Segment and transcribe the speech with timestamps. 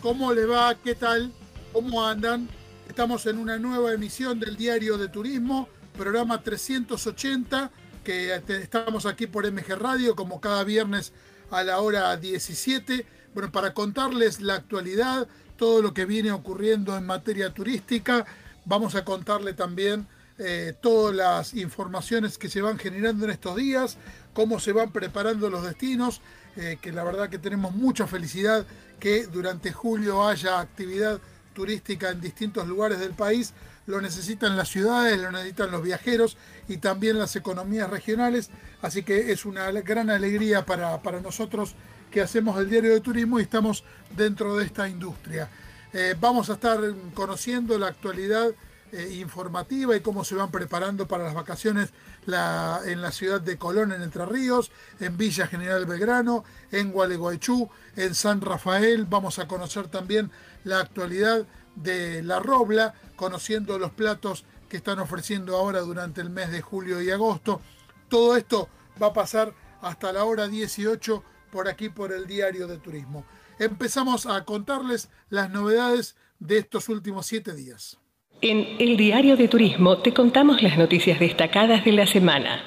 [0.00, 0.74] ¿cómo le va?
[0.74, 1.32] ¿Qué tal?
[1.72, 2.48] ¿Cómo andan?
[2.88, 7.70] Estamos en una nueva emisión del Diario de Turismo, programa 380,
[8.02, 11.12] que estamos aquí por MG Radio como cada viernes
[11.50, 13.06] a la hora 17.
[13.34, 18.24] Bueno, para contarles la actualidad, todo lo que viene ocurriendo en materia turística,
[18.64, 20.06] vamos a contarle también
[20.38, 23.98] eh, todas las informaciones que se van generando en estos días,
[24.32, 26.22] cómo se van preparando los destinos,
[26.56, 28.64] eh, que la verdad que tenemos mucha felicidad
[29.00, 31.20] que durante julio haya actividad
[31.54, 33.52] turística en distintos lugares del país.
[33.86, 36.36] Lo necesitan las ciudades, lo necesitan los viajeros
[36.68, 38.50] y también las economías regionales.
[38.82, 41.74] Así que es una gran alegría para, para nosotros
[42.10, 43.84] que hacemos el diario de turismo y estamos
[44.16, 45.48] dentro de esta industria.
[45.92, 46.78] Eh, vamos a estar
[47.14, 48.50] conociendo la actualidad
[48.92, 51.90] eh, informativa y cómo se van preparando para las vacaciones
[52.26, 58.14] en la ciudad de Colón, en Entre Ríos, en Villa General Belgrano, en Gualeguaychú, en
[58.14, 59.06] San Rafael.
[59.06, 60.30] Vamos a conocer también
[60.64, 61.46] la actualidad
[61.76, 67.02] de La Robla, conociendo los platos que están ofreciendo ahora durante el mes de julio
[67.02, 67.60] y agosto.
[68.08, 68.68] Todo esto
[69.02, 73.24] va a pasar hasta la hora 18 por aquí por el Diario de Turismo.
[73.58, 77.99] Empezamos a contarles las novedades de estos últimos siete días.
[78.42, 82.62] En el Diario de Turismo te contamos las noticias destacadas de la semana.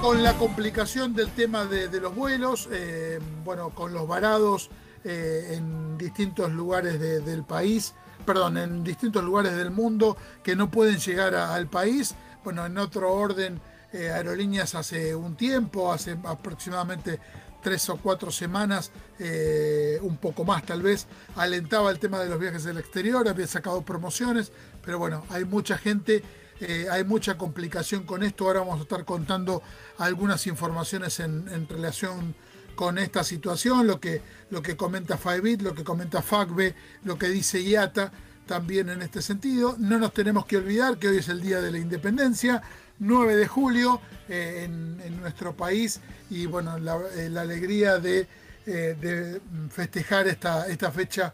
[0.00, 4.70] Con la complicación del tema de, los vuelos, eh, bueno, con los varados
[5.02, 10.98] eh, en distintos lugares del país, perdón, en distintos lugares del mundo que no pueden
[10.98, 13.60] llegar al país, bueno, en otro orden,
[13.92, 17.18] eh, aerolíneas hace un tiempo, hace aproximadamente
[17.62, 22.38] tres o cuatro semanas, eh, un poco más tal vez, alentaba el tema de los
[22.38, 24.52] viajes del exterior, había sacado promociones,
[24.84, 26.22] pero bueno, hay mucha gente,
[26.60, 29.62] eh, hay mucha complicación con esto, ahora vamos a estar contando
[29.98, 32.34] algunas informaciones en, relación
[32.74, 37.28] con esta situación, lo que, lo que comenta Fivebit, lo que comenta FACBE, lo que
[37.28, 38.12] dice IATA
[38.46, 39.76] también en este sentido.
[39.78, 42.62] No nos tenemos que olvidar que hoy es el Día de la Independencia,
[42.98, 46.00] 9 de julio eh, en, nuestro país
[46.30, 48.26] y bueno, la, eh, alegría de,
[48.66, 51.32] eh, festejar esta, esta fecha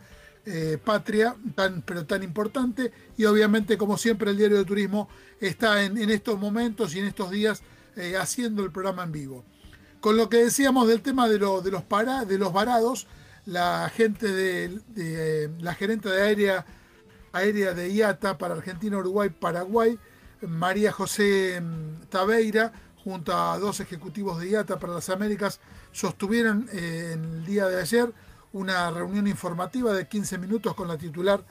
[0.85, 5.09] patria, tan, pero tan importante y obviamente como siempre el Diario de Turismo
[5.41, 7.63] está en, estos momentos y en estos días
[8.21, 9.45] haciendo el programa en vivo.
[10.01, 13.07] Con lo que decíamos del tema de, de, los, para, de los varados,
[13.47, 16.23] la gente de, la gerente de
[17.33, 19.99] aérea de IATA para Argentina, Uruguay, Paraguay,
[20.49, 22.73] María José mm, Tabeira,
[23.03, 25.61] junto a dos ejecutivos de IATA para las Américas,
[25.93, 28.13] sostuvieron eh, el día de ayer
[28.53, 31.45] una reunión informativa de 15 minutos con la titular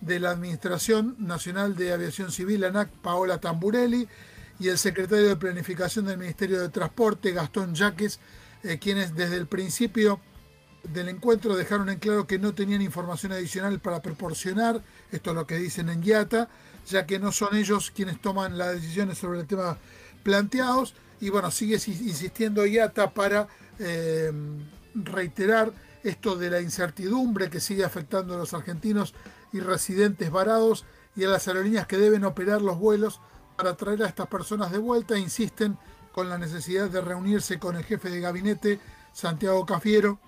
[0.00, 4.08] de la Administración Nacional de Aviación Civil, ANAC, Paola Tamburelli,
[4.60, 8.18] y el secretario de Planificación del Ministerio de Transporte, Gastón Yaques,
[8.64, 10.20] eh, quienes desde el principio
[10.92, 14.82] del encuentro dejaron en claro que no tenían información adicional para proporcionar,
[15.12, 16.48] esto es lo que dicen en IATA,
[16.88, 19.78] ya que no son ellos quienes toman las decisiones sobre el tema
[20.22, 20.94] planteados.
[21.20, 24.32] Y bueno, sigue insistiendo IATA para eh,
[24.94, 25.72] reiterar
[26.02, 29.14] esto de la incertidumbre que sigue afectando a los argentinos
[29.52, 30.84] y residentes varados
[31.16, 33.20] y a las aerolíneas que deben operar los vuelos
[33.56, 35.18] para traer a estas personas de vuelta.
[35.18, 35.76] Insisten
[36.12, 38.80] con la necesidad de reunirse con el jefe de gabinete,
[39.12, 40.20] Santiago Cafiero,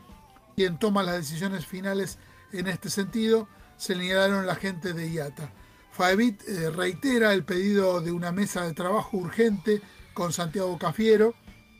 [0.60, 2.18] quien toma las decisiones finales
[2.52, 3.48] en este sentido,
[3.78, 5.50] señalaron la gente de IATA.
[5.92, 9.80] FAEBIT eh, reitera el pedido de una mesa de trabajo urgente
[10.12, 11.32] con Santiago Cafiero,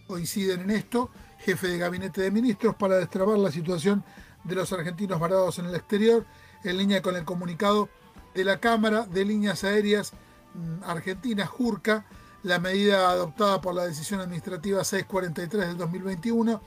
[0.06, 1.11] coinciden en esto,
[1.41, 4.03] jefe de gabinete de ministros, para destrabar la situación
[4.44, 6.25] de los argentinos varados en el exterior,
[6.65, 7.91] en línea con el comunicado
[8.33, 10.15] de la Cámara de Líneas Aéreas
[10.55, 12.06] mm, Argentina, JURCA,
[12.44, 16.62] la medida adoptada por la decisión administrativa 643 del 2021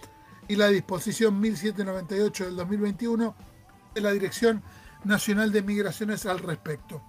[0.48, 3.36] y la disposición 1798 del 2021
[3.96, 4.62] de la Dirección
[5.04, 7.02] Nacional de Migraciones al respecto.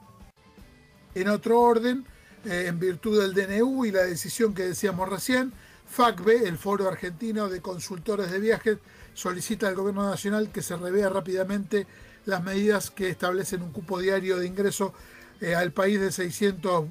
[1.14, 2.04] En otro orden,
[2.44, 5.52] eh, en virtud del DNU y la decisión que decíamos recién,
[5.86, 8.78] FACBE, el Foro Argentino de Consultores de Viajes,
[9.14, 11.86] solicita al Gobierno Nacional que se revea rápidamente
[12.26, 14.92] las medidas que establecen un cupo diario de ingreso
[15.40, 16.86] eh, al país de 600,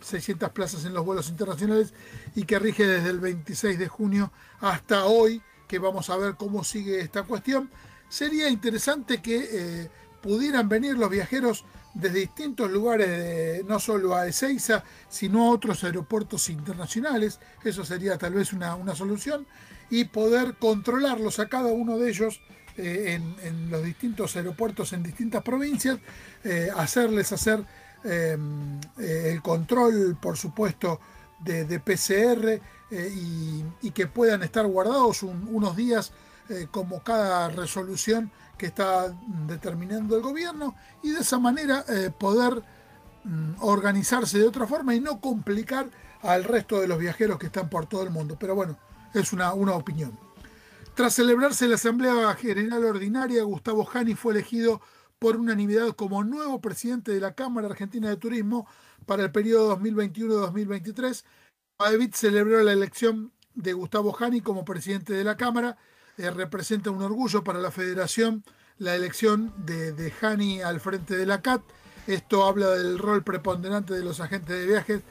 [0.00, 1.92] 600 eh, plazas en los vuelos internacionales
[2.34, 6.64] y que rige desde el 26 de junio hasta hoy, que vamos a ver cómo
[6.64, 7.70] sigue esta cuestión.
[8.08, 9.88] Sería interesante que
[10.22, 11.64] pudieran venir los viajeros
[11.96, 17.40] desde distintos lugares, no solo a Ezeiza, sino a otros aeropuertos internacionales.
[17.64, 19.46] Eso sería tal vez una, solución.
[19.88, 22.40] Y poder controlarlos a cada uno de ellos
[22.76, 25.98] eh, en, los distintos aeropuertos en distintas provincias,
[26.44, 27.64] eh, hacerles hacer
[28.04, 28.36] eh,
[28.98, 31.00] el control, por supuesto,
[31.40, 32.60] de, PCR
[32.90, 36.12] y, que puedan estar guardados unos días
[36.48, 39.14] eh, como cada resolución que está
[39.46, 42.62] determinando el gobierno y de esa manera eh, poder
[43.24, 45.86] mm, organizarse de otra forma y no complicar
[46.22, 48.36] al resto de los viajeros que están por todo el mundo.
[48.38, 48.78] Pero bueno,
[49.14, 50.18] es una, una opinión.
[50.94, 54.80] Tras celebrarse la Asamblea General Ordinaria, Gustavo Jani fue elegido
[55.18, 58.66] por unanimidad como nuevo presidente de la Cámara Argentina de Turismo
[59.04, 61.24] para el periodo 2021-2023.
[61.78, 65.76] David celebró la elección de Gustavo Jani como presidente de la Cámara.
[66.16, 68.44] Eh, representa un orgullo para la Federación
[68.78, 71.62] la elección de, de Jani al frente de la CAT.
[72.06, 75.02] Esto habla del rol preponderante de los agentes de viajes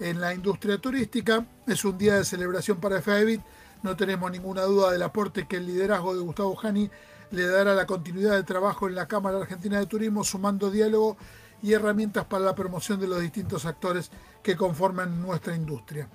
[0.00, 1.46] en la industria turística.
[1.66, 3.40] Es un día de celebración para FAEBIT.
[3.82, 6.90] No tenemos ninguna duda del aporte que el liderazgo de Gustavo Jani
[7.30, 11.16] le dará la continuidad de trabajo en la Cámara Argentina de Turismo, sumando diálogo
[11.62, 14.10] y herramientas para la promoción de los distintos actores
[14.42, 16.08] que conforman nuestra industria.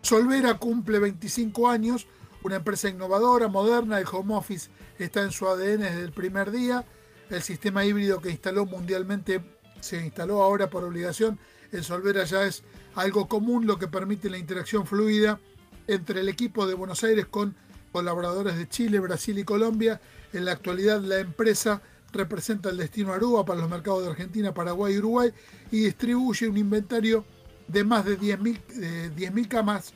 [0.00, 2.06] Solvera cumple 25 años,
[2.42, 6.84] una empresa innovadora, moderna, el home office está en su ADN desde el primer día,
[7.30, 9.42] el sistema híbrido que instaló mundialmente
[9.80, 11.38] se instaló ahora por obligación,
[11.72, 12.62] en Solvera ya es
[12.94, 15.40] algo común, lo que permite la interacción fluida
[15.86, 17.56] entre el equipo de Buenos Aires con
[17.90, 20.00] colaboradores de Chile, Brasil y Colombia.
[20.32, 21.82] En la actualidad la empresa
[22.12, 25.32] representa el destino Aruba para los mercados de Argentina, Paraguay y Uruguay
[25.70, 27.24] y distribuye un inventario
[27.68, 29.94] de más de 10.000 eh, camas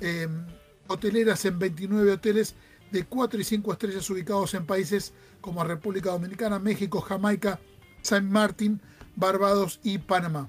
[0.00, 0.46] em,
[0.86, 2.54] hoteleras en 29 hoteles
[2.90, 7.60] de 4 y 5 estrellas ubicados en países como República Dominicana, México, Jamaica,
[8.02, 8.80] San Martín,
[9.16, 10.48] Barbados y Panamá.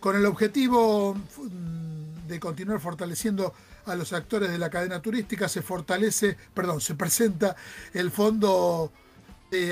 [0.00, 3.52] Con el objetivo mm, de continuar fortaleciendo
[3.84, 7.54] a los actores de la cadena turística, se fortalece, perdón, se presenta
[7.92, 8.92] el Fondo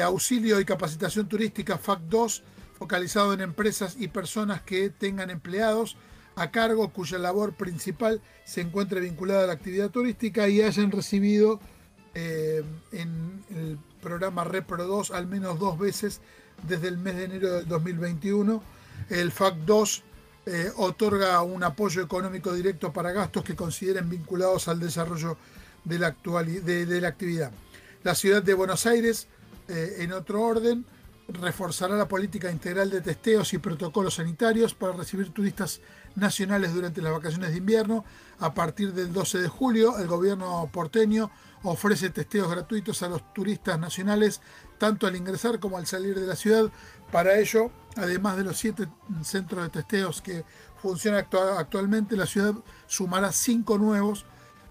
[0.02, 2.42] Auxilio y Capacitación Turística FAC2,
[2.78, 5.96] focalizado en empresas y personas que tengan empleados
[6.36, 11.60] a cargo cuya labor principal se encuentre vinculada a la actividad turística y hayan recibido
[12.14, 16.20] eh, en el programa Repro 2 al menos dos veces
[16.66, 18.62] desde el mes de enero del 2021.
[19.10, 20.02] El FAC2
[20.46, 25.36] eh, otorga un apoyo económico directo para gastos que consideren vinculados al desarrollo
[25.84, 27.50] de la, de, la actividad.
[28.02, 29.28] La ciudad de Buenos Aires,
[29.68, 30.84] eh, en otro orden,
[31.28, 35.80] reforzará la política integral de testeos y protocolos sanitarios para recibir turistas
[36.16, 38.04] nacionales durante las vacaciones de invierno.
[38.38, 41.30] A partir del 12 de julio, el gobierno porteño
[41.62, 44.40] ofrece testeos gratuitos a los turistas nacionales,
[44.78, 46.70] tanto al ingresar como al salir de la ciudad.
[47.10, 48.88] Para ello, además de los siete
[49.22, 50.44] centros de testeos que
[50.82, 51.26] funcionan
[51.58, 52.54] actualmente, la ciudad
[52.86, 54.26] sumará cinco nuevos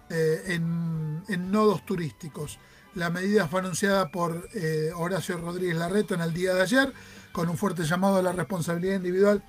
[0.10, 2.60] eh, en, nodos turísticos.
[2.96, 6.94] La medida fue anunciada por eh, Horacio Rodríguez Larreto en el día de ayer,
[7.32, 9.44] con un fuerte llamado a la responsabilidad individual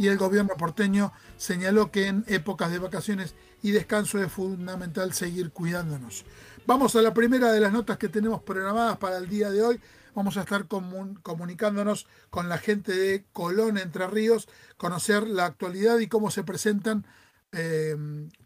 [0.00, 5.50] y el gobierno porteño señaló que en épocas de vacaciones y descanso es fundamental seguir
[5.50, 6.24] cuidándonos.
[6.66, 9.80] Vamos a la primera de las notas que tenemos programadas para el día de hoy.
[10.14, 16.06] Vamos a estar comunicándonos con la gente de Colón, Entre Ríos, conocer la actualidad y
[16.06, 17.06] cómo se presentan
[17.52, 17.94] eh,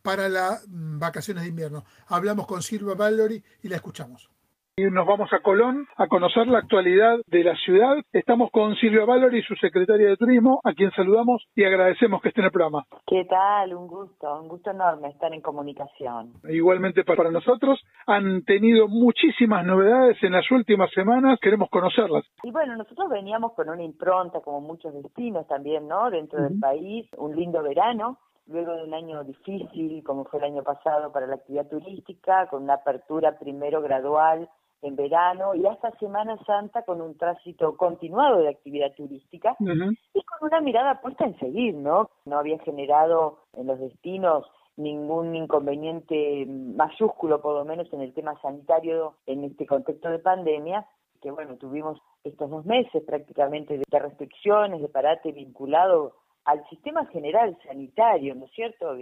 [0.02, 1.84] para las vacaciones de invierno.
[2.08, 4.33] Hablamos con Silva Valery y la escuchamos.
[4.76, 7.94] Y nos vamos a Colón a conocer la actualidad de la ciudad.
[8.12, 12.40] Estamos con Silvia Valori, su secretaria de Turismo, a quien saludamos y agradecemos que esté
[12.40, 12.84] en el programa.
[13.06, 13.72] ¿Qué tal?
[13.72, 16.32] Un gusto, un gusto enorme estar en comunicación.
[16.48, 22.24] Igualmente para nosotros, han tenido muchísimas novedades en las últimas semanas, queremos conocerlas.
[22.42, 26.10] Y bueno, nosotros veníamos con una impronta, como muchos destinos también, ¿no?
[26.10, 30.64] Dentro del país, un lindo verano, luego de un año difícil como fue el año
[30.64, 34.48] pasado para la actividad turística, con una apertura primero gradual
[34.84, 40.48] en verano y hasta Semana Santa con un tránsito continuado de actividad turística y con
[40.48, 42.10] una mirada puesta en seguir, ¿no?
[42.26, 48.38] No había generado en los destinos ningún inconveniente mayúsculo, por lo menos en el tema
[48.42, 50.86] sanitario en este contexto de pandemia,
[51.22, 57.56] que bueno, tuvimos estos dos meses prácticamente de restricciones, de parate vinculado al sistema general
[57.66, 58.96] sanitario, ¿no es cierto?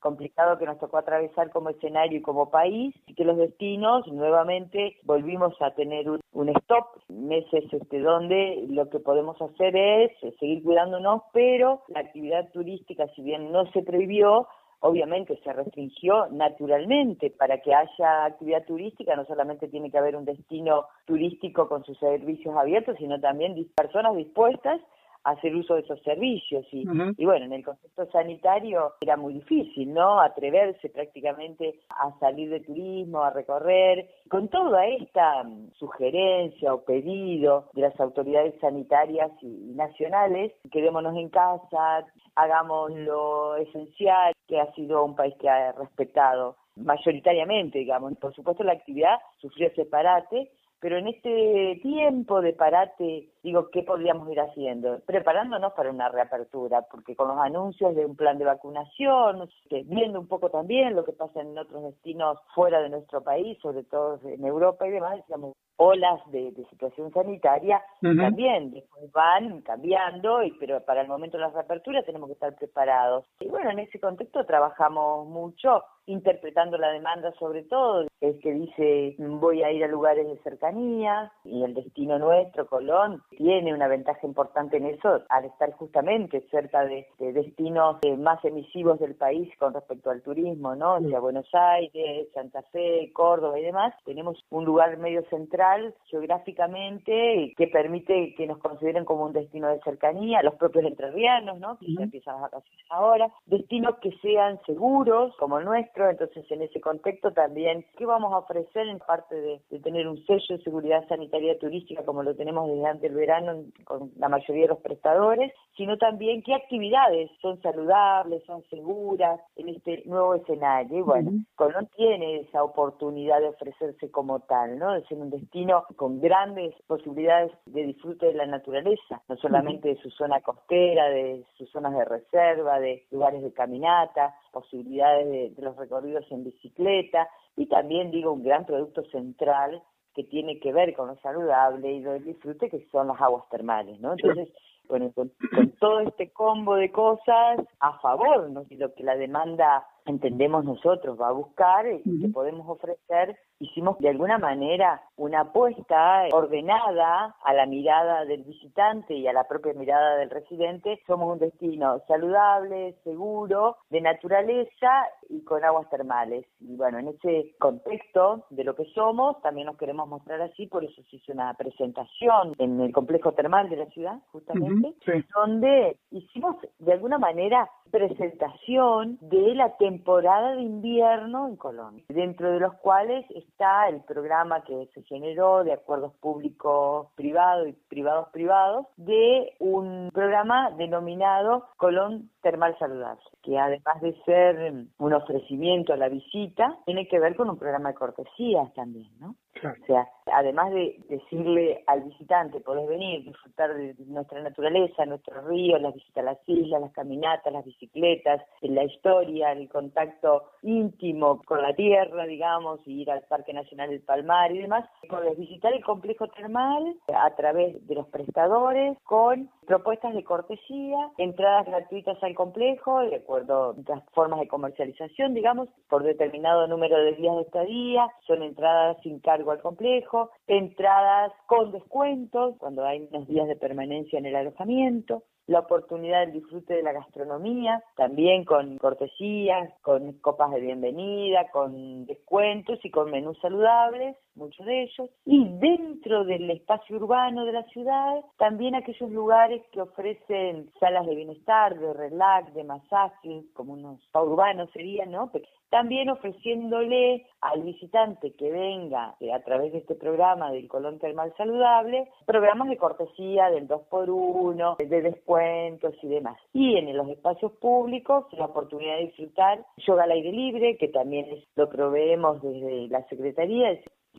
[0.00, 4.96] Complicado que nos tocó atravesar como escenario y como país, y que los destinos nuevamente
[5.04, 10.10] volvimos a tener un, stop, meses este, donde lo que podemos hacer es
[10.40, 14.48] seguir cuidándonos, pero la actividad turística, si bien no se prohibió,
[14.80, 20.24] obviamente se restringió naturalmente para que haya actividad turística, no solamente tiene que haber un
[20.24, 24.80] destino turístico con sus servicios abiertos, sino también personas dispuestas
[25.24, 26.66] hacer uso de esos servicios.
[26.72, 26.84] Y,
[27.16, 30.20] y bueno, en el contexto sanitario era muy difícil, ¿no?
[30.20, 34.08] Atreverse prácticamente a salir de turismo, a recorrer.
[34.28, 41.28] Con toda esta mm, sugerencia o pedido de las autoridades sanitarias y nacionales, quedémonos en
[41.28, 48.16] casa, hagamos lo esencial, que ha sido un país que ha respetado mayoritariamente, digamos.
[48.18, 50.50] Por supuesto, la actividad sufrió ese parate,
[50.80, 55.00] pero en este tiempo de parate, digo, ¿qué podríamos ir haciendo?
[55.06, 59.48] Preparándonos para una reapertura, porque con los anuncios de un plan de vacunación,
[59.86, 63.84] viendo un poco también lo que pasa en otros destinos fuera de nuestro país, sobre
[63.84, 70.52] todo en Europa y demás, digamos, olas de, situación sanitaria también después van cambiando, y,
[70.52, 73.26] pero para el momento de las reaperturas tenemos que estar preparados.
[73.40, 79.16] Y bueno, en ese contexto trabajamos mucho interpretando la demanda sobre todo, es que dice
[79.18, 84.26] voy a ir a lugares de cercanía y el destino nuestro, Colón, tiene una ventaja
[84.26, 89.74] importante en eso al estar justamente cerca de, destinos eh, más emisivos del país con
[89.74, 90.94] respecto al turismo, ¿no?
[90.94, 97.54] O sea, Buenos Aires, Santa Fe, Córdoba y demás, tenemos un lugar medio central geográficamente
[97.56, 101.78] que permite que nos consideren como un destino de cercanía, los propios entrerrianos, ¿no?
[101.78, 106.62] Que ya empiezan las vacaciones ahora, destinos que sean seguros como el nuestro, entonces en
[106.62, 111.06] ese contexto también, ¿qué vamos a ofrecer en parte de, tener un sello de seguridad
[111.08, 115.52] sanitaria turística como lo tenemos desde antes del verano con la mayoría de los prestadores?
[115.76, 120.98] Sino también qué actividades son saludables, son seguras en este nuevo escenario.
[120.98, 124.92] Y bueno, Colón tiene esa oportunidad de ofrecerse como tal, ¿no?
[124.92, 130.02] De ser un destino con grandes posibilidades de disfrute de la naturaleza, no solamente de
[130.02, 135.76] su zona costera, de sus zonas de reserva, de lugares de caminata, posibilidades de, los
[135.76, 139.82] recorridos en bicicleta y también digo un gran producto central
[140.14, 143.48] que tiene que ver con lo saludable y lo del disfrute que son las aguas
[143.50, 144.12] termales, ¿no?
[144.12, 144.48] Entonces,
[144.88, 145.32] bueno, con,
[145.78, 148.64] todo este combo de cosas a favor ¿no?
[148.64, 153.96] de lo que la demanda entendemos nosotros va a buscar y que podemos ofrecer hicimos
[153.98, 159.72] de alguna manera una apuesta ordenada a la mirada del visitante y a la propia
[159.72, 161.00] mirada del residente.
[161.06, 166.44] Somos un destino saludable, seguro, de naturaleza y con aguas termales.
[166.60, 170.84] Y bueno, en ese contexto de lo que somos, también nos queremos mostrar así, por
[170.84, 174.94] eso se hizo una presentación en el complejo termal de la ciudad, justamente,
[175.36, 182.60] donde hicimos de alguna manera presentación de la temporada de invierno en Colombia, dentro de
[182.60, 188.86] los cuales está el programa que se generó de acuerdos públicos privados y privados privados
[188.96, 196.08] de un programa denominado Colón Termal Saludable, que además de ser un ofrecimiento a la
[196.08, 199.34] visita, tiene que ver con un programa de cortesías también, ¿no?
[199.56, 205.80] O sea, además de decirle al visitante, podés venir, disfrutar de nuestra naturaleza, nuestros ríos,
[205.80, 211.62] las visitas a las islas, las caminatas, las bicicletas, la historia, el contacto íntimo con
[211.62, 215.84] la tierra, digamos, y ir al Parque Nacional del Palmar y demás, podés visitar el
[215.84, 223.00] complejo termal a través de los prestadores con propuestas de cortesía, entradas gratuitas al complejo,
[223.00, 228.08] de acuerdo a las formas de comercialización, digamos, por determinado número de días de estadía,
[228.26, 234.18] son entradas sin cargo al complejo, entradas con descuentos cuando hay unos días de permanencia
[234.18, 240.52] en el alojamiento, la oportunidad del disfrute de la gastronomía, también con cortesías, con copas
[240.52, 245.10] de bienvenida, con descuentos y con menús saludables, muchos de ellos.
[245.24, 251.14] Y dentro del espacio urbano de la ciudad, también aquellos lugares que ofrecen salas de
[251.14, 255.30] bienestar, de relax, de masaje, como unos urbanos serían, ¿no?
[255.72, 261.32] también ofreciéndole al visitante que venga eh, a través de este programa del Colón Termal
[261.38, 266.36] Saludable, programas de cortesía del 2x1, de descuentos y demás.
[266.52, 271.26] Y en los espacios públicos, la oportunidad de disfrutar yoga al aire libre, que también
[271.56, 273.70] lo proveemos desde la Secretaría,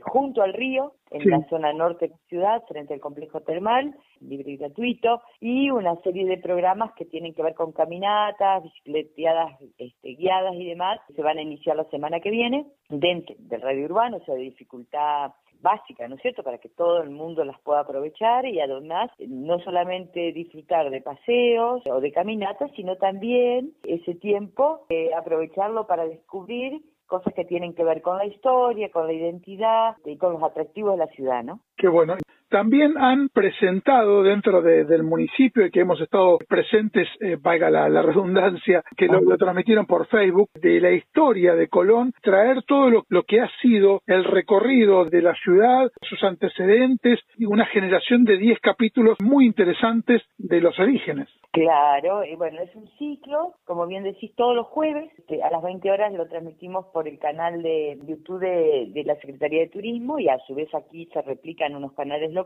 [0.02, 4.52] junto al río, en la zona norte de la ciudad, frente al complejo termal, libre
[4.52, 10.16] y gratuito, y una serie de programas que tienen que ver con caminatas, bicicleteadas este,
[10.16, 14.18] guiadas y demás, se van a iniciar la semana que viene, dentro del radio urbano,
[14.18, 15.32] o sea, de dificultad
[15.64, 19.60] básica, ¿no es cierto?, para que todo el mundo las pueda aprovechar y además no
[19.60, 26.82] solamente disfrutar de paseos o de caminatas, sino también ese tiempo eh, aprovecharlo para descubrir
[27.08, 30.94] cosas que tienen que ver con la historia, con la identidad y con los atractivos
[30.94, 31.60] de la ciudad, ¿no?
[31.78, 32.18] Qué bueno.
[32.54, 38.84] También han presentado dentro del municipio y que hemos estado presentes, eh, valga la, redundancia,
[38.96, 43.50] que lo, transmitieron por Facebook, de la historia de Colón, traer todo lo, que ha
[43.60, 49.48] sido el recorrido de la ciudad, sus antecedentes y una generación de 10 capítulos muy
[49.48, 51.30] interesantes de los orígenes.
[51.54, 55.12] Claro, y bueno, es un ciclo, como bien decís, todos los jueves,
[55.44, 59.70] a las 20 horas lo transmitimos por el canal de YouTube de, la Secretaría de
[59.70, 62.43] Turismo y a su vez aquí se replica en unos canales locales,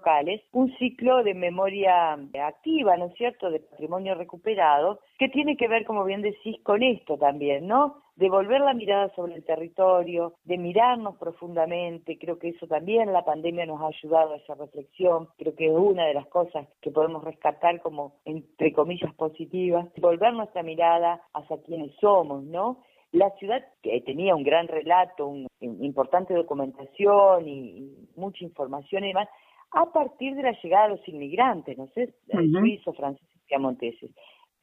[0.52, 2.14] un ciclo de memoria
[2.44, 6.84] activa, ¿no es cierto?, de patrimonio recuperado, que tiene que ver, como bien decís, con
[6.84, 8.02] esto también, ¿no?
[8.18, 12.18] de volver la mirada sobre el territorio, de mirarnos profundamente.
[12.18, 15.30] Creo que eso también la pandemia nos ha ayudado a esa reflexión.
[15.38, 19.88] Creo que es una de las cosas que podemos rescatar como, entre comillas, positivas.
[19.98, 22.80] Volver nuestra mirada hacia quienes somos, ¿no?
[23.12, 29.30] La ciudad que tenía un gran relato, una importante documentación y, mucha información y demás,
[29.72, 34.12] a partir de la llegada de los inmigrantes, no sé, suizos, franceses y amonteses.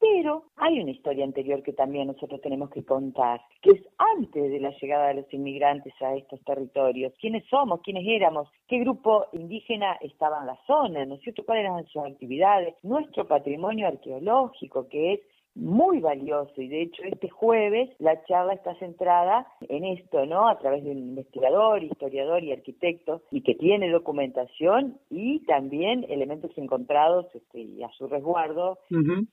[0.01, 3.83] Pero hay una historia anterior que también nosotros tenemos que contar, que es
[4.19, 7.15] antes de la llegada de los inmigrantes a estos territorios.
[7.19, 7.81] ¿Quiénes somos?
[7.81, 8.49] ¿Quiénes éramos?
[8.69, 11.07] ¿Qué grupo indígena estaba en la zona?
[11.07, 11.45] ¿No es cierto?
[11.47, 12.75] ¿Cuáles eran sus actividades?
[12.83, 15.21] Nuestro patrimonio arqueológico, que es
[15.55, 20.49] muy valioso y de hecho este jueves la charla está centrada en esto, ¿no?
[20.49, 26.51] A través de un investigador, historiador y arquitecto y que tiene documentación y también elementos
[26.57, 28.79] encontrados este, y a su resguardo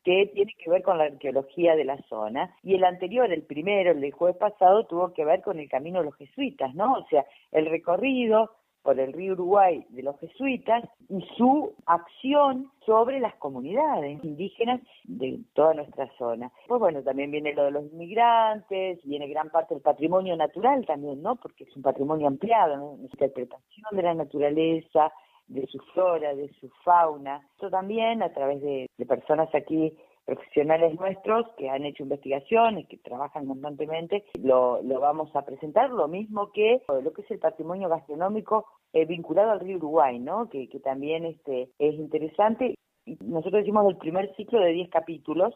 [0.04, 3.92] que tiene que ver con la arqueología de la zona y el anterior, el primero,
[3.92, 6.94] el del jueves pasado tuvo que ver con el camino de los jesuitas, ¿no?
[6.94, 8.52] O sea, el recorrido
[8.84, 15.40] por el río Uruguay de los jesuitas y su acción sobre las comunidades indígenas de
[15.54, 16.52] toda nuestra zona.
[16.68, 21.22] Pues bueno, también viene lo de los inmigrantes, viene gran parte del patrimonio natural también,
[21.22, 21.36] ¿no?
[21.36, 22.98] Porque es un patrimonio ampliado, ¿no?
[23.02, 25.12] interpretación de la naturaleza,
[25.48, 27.42] de su flora, de su fauna.
[27.54, 29.94] Esto también a través de personas aquí
[30.26, 36.08] profesionales nuestros que han hecho investigaciones, que trabajan constantemente, lo, lo vamos a presentar, lo
[36.08, 40.50] mismo que lo que es el patrimonio gastronómico eh, vinculado al río Uruguay, ¿no?
[40.50, 45.54] Que, que también este, es interesante nosotros decimos el primer ciclo de 10 capítulos,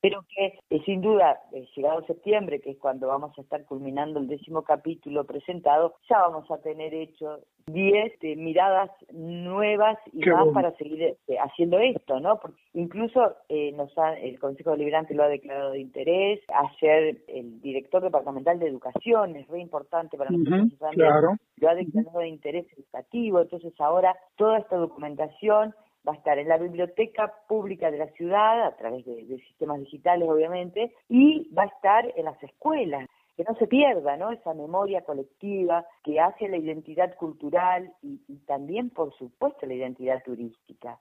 [0.00, 4.18] pero que eh, sin duda, eh, llegado septiembre, que es cuando vamos a estar culminando
[4.18, 10.48] el décimo capítulo presentado, ya vamos a tener hecho 10 eh, miradas nuevas y más
[10.52, 12.38] para seguir haciendo esto, ¿no?
[12.40, 13.36] Porque incluso
[13.74, 19.36] nos el Consejo Deliberante lo ha declarado de interés, ayer el director departamental de educación,
[19.36, 24.58] es re importante para nosotros también, lo ha declarado de interés educativo, entonces ahora toda
[24.58, 25.74] esta documentación
[26.06, 30.28] va a estar en la biblioteca pública de la ciudad, a través de, sistemas digitales
[30.28, 34.30] obviamente, y va a estar en las escuelas que no se pierda ¿no?
[34.30, 40.96] esa memoria colectiva que hace la identidad cultural y, también, por supuesto, la identidad turística.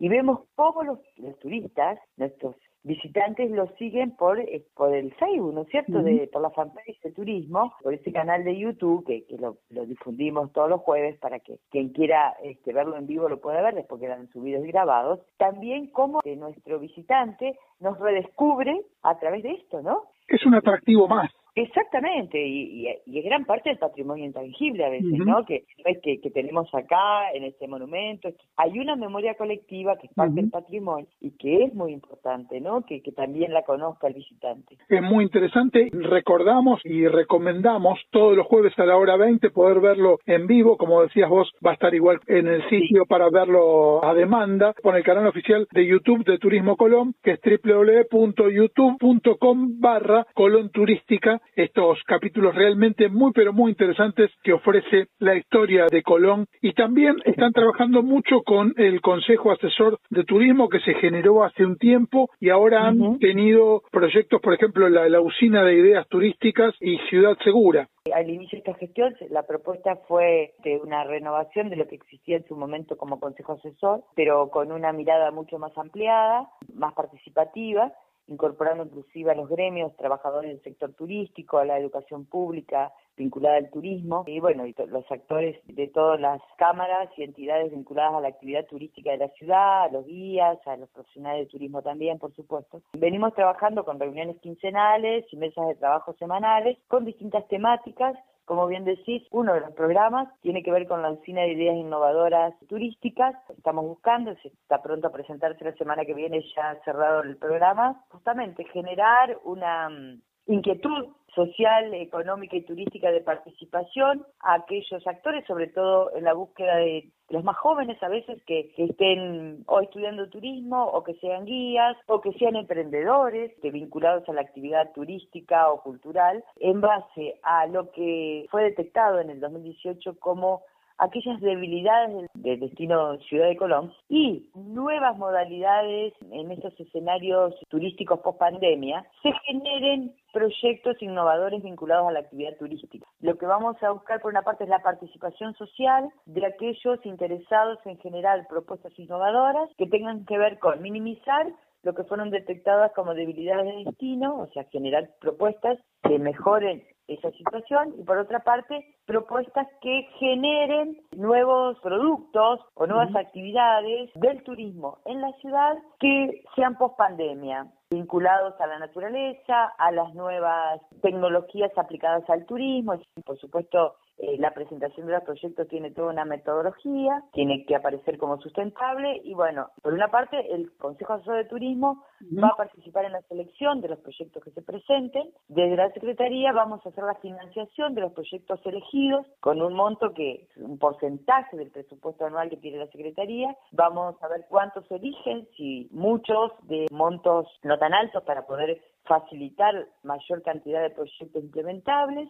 [0.00, 5.52] Y vemos cómo los, los turistas, nuestros visitantes lo siguen por, eh, por el Facebook,
[5.52, 6.02] ¿no es cierto?
[6.02, 10.52] de, por la fanpage de turismo, por ese canal de YouTube que, que lo, difundimos
[10.52, 14.00] todos los jueves para que quien quiera este, verlo en vivo lo pueda ver después
[14.00, 15.20] quedan subidos y grabados.
[15.36, 20.04] También como nuestro visitante nos redescubre a través de esto, ¿no?
[20.28, 21.30] Es un atractivo más.
[21.58, 25.42] Exactamente, y, y, es gran parte del patrimonio intangible a veces, ¿no?
[25.46, 25.64] Que,
[26.02, 28.28] que, que tenemos acá, en este monumento.
[28.58, 32.84] Hay una memoria colectiva que es parte del patrimonio y que es muy importante, ¿no?
[32.84, 34.76] Que, que también la conozca el visitante.
[34.86, 35.88] Es muy interesante.
[35.92, 40.76] Recordamos y recomendamos todos los jueves a la hora 20 poder verlo en vivo.
[40.76, 44.94] Como decías vos, va a estar igual en el sitio para verlo a demanda con
[44.94, 52.02] el canal oficial de YouTube de Turismo Colón, que es www.youtube.com barra Colón Turística estos
[52.04, 57.52] capítulos realmente muy pero muy interesantes que ofrece la historia de Colón y también están
[57.52, 62.50] trabajando mucho con el Consejo Asesor de Turismo que se generó hace un tiempo y
[62.50, 67.88] ahora han tenido proyectos, por ejemplo, la, la usina de ideas turísticas y Ciudad Segura.
[68.14, 72.36] Al inicio de esta gestión, la propuesta fue de una renovación de lo que existía
[72.36, 77.92] en su momento como Consejo Asesor, pero con una mirada mucho más ampliada, más participativa
[78.28, 83.70] incorporando inclusive a los gremios, trabajadores del sector turístico, a la educación pública vinculada al
[83.70, 88.28] turismo y bueno, y los actores de todas las cámaras y entidades vinculadas a la
[88.28, 92.34] actividad turística de la ciudad, a los guías, a los profesionales de turismo también, por
[92.34, 92.82] supuesto.
[92.92, 98.84] Venimos trabajando con reuniones quincenales y mesas de trabajo semanales con distintas temáticas como bien
[98.84, 103.34] decís, uno de los programas tiene que ver con la usina de ideas innovadoras turísticas.
[103.50, 108.04] Estamos buscando, se está pronto a presentarse la semana que viene ya cerrado el programa,
[108.08, 115.68] justamente generar una mm, inquietud social, económica y turística de participación a aquellos actores, sobre
[115.68, 120.84] todo en la búsqueda de los más jóvenes a veces que, estén o estudiando turismo
[120.84, 125.82] o que sean guías o que sean emprendedores que vinculados a la actividad turística o
[125.82, 130.62] cultural en base a lo que fue detectado en el 2018 como
[130.98, 138.38] aquellas debilidades del destino Ciudad de Colón y nuevas modalidades en estos escenarios turísticos post
[138.38, 143.06] pandemia, se generen proyectos innovadores vinculados a la actividad turística.
[143.20, 147.78] Lo que vamos a buscar por una parte es la participación social de aquellos interesados
[147.86, 151.46] en generar propuestas innovadoras que tengan que ver con minimizar
[151.86, 157.30] lo que fueron detectadas como debilidades de destino, o sea, generar propuestas que mejoren esa
[157.30, 164.98] situación y por otra parte propuestas que generen nuevos productos o nuevas actividades del turismo
[165.04, 171.70] en la ciudad que sean post pandemia vinculados a la naturaleza, a las nuevas tecnologías
[171.78, 176.24] aplicadas al turismo, y por supuesto eh, la presentación de los proyectos tiene toda una
[176.24, 181.44] metodología, tiene que aparecer como sustentable y bueno, por una parte el Consejo Asesor de
[181.44, 182.02] Turismo
[182.42, 185.30] va a participar en la selección de los proyectos que se presenten.
[185.48, 190.14] Desde la Secretaría vamos a hacer la financiación de los proyectos elegidos con un monto
[190.14, 193.54] que es un porcentaje del presupuesto anual que tiene la Secretaría.
[193.72, 199.86] Vamos a ver cuántos eligen, si muchos de montos no tan altos para poder facilitar
[200.02, 202.28] mayor cantidad de proyectos implementables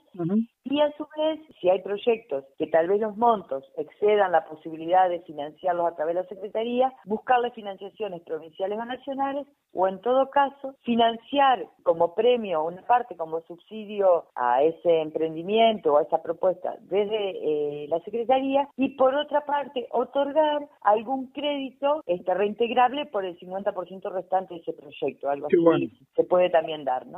[0.65, 5.09] y a su vez, si hay proyectos que tal vez los montos excedan la posibilidad
[5.09, 10.31] de financiarlos a través de la Secretaría, buscarle financiaciones provinciales o nacionales o en todo
[10.31, 16.77] caso financiar como premio una parte como subsidio a ese emprendimiento o a esa propuesta
[16.81, 23.39] desde eh, la Secretaría y por otra parte otorgar algún crédito este, reintegrable por el
[23.39, 26.65] 50% restante de ese proyecto, algo así se puede también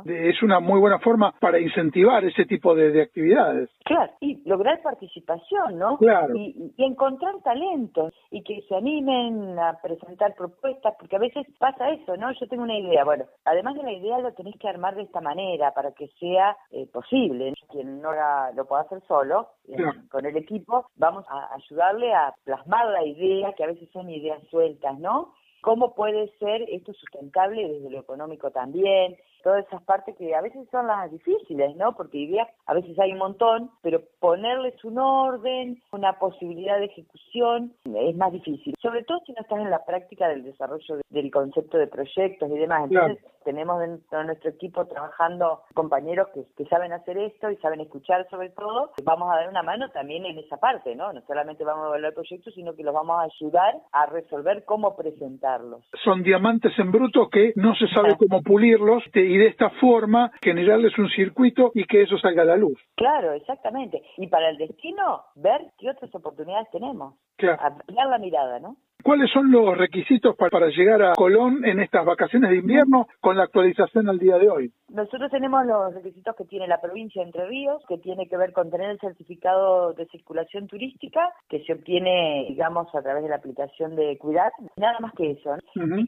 [0.05, 3.69] es una muy buena forma para incentivar ese tipo de, actividades.
[3.85, 5.97] Claro, y lograr participación, ¿no?
[5.97, 6.35] Claro.
[6.35, 12.17] Y, encontrar talentos y que se animen a presentar propuestas, porque a veces pasa eso,
[12.17, 12.31] ¿no?
[12.33, 15.21] Yo tengo una idea, bueno, además de la idea lo tenéis que armar de esta
[15.21, 17.53] manera para que sea eh, posible.
[17.69, 18.11] Quien no
[18.55, 19.77] lo pueda hacer solo, eh,
[20.09, 24.41] con el equipo, vamos a ayudarle a plasmar la idea, que a veces son ideas
[24.49, 25.33] sueltas, ¿no?
[25.61, 29.17] ¿Cómo puede ser esto sustentable desde lo económico también?
[29.43, 31.95] Todas esas partes que a veces son las difíciles, ¿no?
[31.95, 37.73] Porque ideas a veces hay un montón, pero ponerles un orden, una posibilidad de ejecución
[37.85, 41.77] es más difícil, sobre todo si no estás en la práctica del desarrollo del concepto
[41.77, 42.89] de proyectos y demás.
[42.89, 47.81] Entonces, tenemos dentro de nuestro equipo trabajando compañeros que, que saben hacer esto y saben
[47.81, 48.91] escuchar sobre todo.
[49.03, 51.13] Vamos a dar una mano también en esa parte, ¿no?
[51.13, 54.95] No solamente vamos a evaluar proyectos, sino que los vamos a ayudar a resolver cómo
[54.95, 55.83] presentarlos.
[56.03, 60.97] Son diamantes en bruto que no se sabe cómo pulirlos y de esta forma generarles
[60.97, 62.79] un circuito y que eso salga a la luz.
[62.95, 64.01] Claro, exactamente.
[64.17, 67.13] Y para el destino, ver qué otras oportunidades tenemos.
[67.37, 67.61] Claro.
[67.61, 68.77] Ampliar la mirada, ¿no?
[69.01, 73.43] ¿Cuáles son los requisitos para, llegar a Colón en estas vacaciones de invierno con la
[73.43, 74.73] actualización al día de hoy?
[74.89, 78.51] Nosotros tenemos los requisitos que tiene la provincia de Entre Ríos, que tiene que ver
[78.51, 83.37] con tener el certificado de circulación turística, que se obtiene, digamos, a través de la
[83.37, 85.55] aplicación de Cuidar, nada más que eso,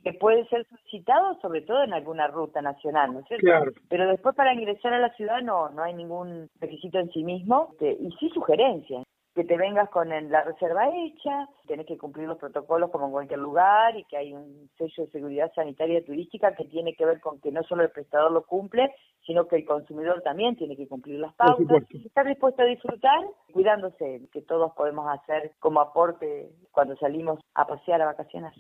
[0.04, 3.46] que puede ser solicitado sobre todo en alguna ruta nacional, ¿no es cierto?
[3.46, 3.72] Claro.
[3.90, 7.70] Pero después para ingresar a la ciudad no, no hay ningún requisito en sí mismo,
[7.72, 12.38] este, y sí sugerencias que te vengas con la reserva hecha, tenés que cumplir los
[12.38, 16.66] protocolos como en cualquier lugar y que hay un sello de seguridad sanitaria turística que
[16.66, 18.90] tiene que ver con que no solo el prestador lo cumple,
[19.26, 21.84] sino que el consumidor también tiene que cumplir las pautas.
[21.90, 23.20] Estar dispuesto a disfrutar,
[23.54, 28.54] cuidándose, que todos podemos hacer como aporte cuando salimos a pasear a vacaciones.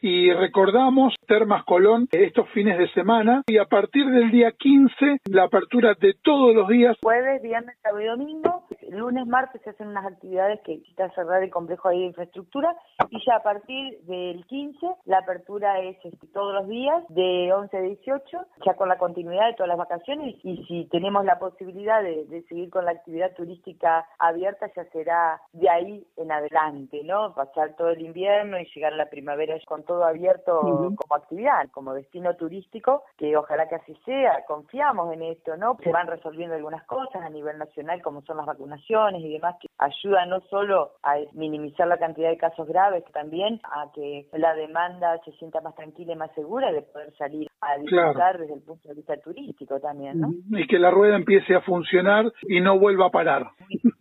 [0.00, 5.44] Y recordamos Termas Colón estos fines de semana y a partir del día 15 la
[5.44, 6.96] apertura de todos los días.
[7.02, 8.64] Jueves, viernes, sábado y domingo.
[8.90, 12.76] Lunes, martes se hacen unas actividades que quita cerrar el complejo de infraestructura
[13.10, 17.76] y ya a partir del 15 la apertura es este, todos los días de 11
[17.76, 22.02] a 18, ya con la continuidad de todas las vacaciones y si tenemos la posibilidad
[22.02, 27.34] de, seguir con la actividad turística abierta ya será de ahí en adelante, ¿no?
[27.34, 31.94] Pasar todo el invierno y llegar a la primavera con todo abierto como actividad, como
[31.94, 35.76] destino turístico, que ojalá que así sea, confiamos en esto, ¿no?
[35.82, 38.46] Se van resolviendo algunas cosas a nivel nacional como son las
[38.88, 43.90] y demás que ayudan no solo a minimizar la cantidad de casos graves, también a
[43.94, 48.38] que la demanda se sienta más tranquila y más segura de poder salir a disfrutar
[48.38, 50.32] desde el punto de vista turístico también, ¿no?
[50.50, 53.46] Y que la rueda empiece a funcionar y no vuelva a parar.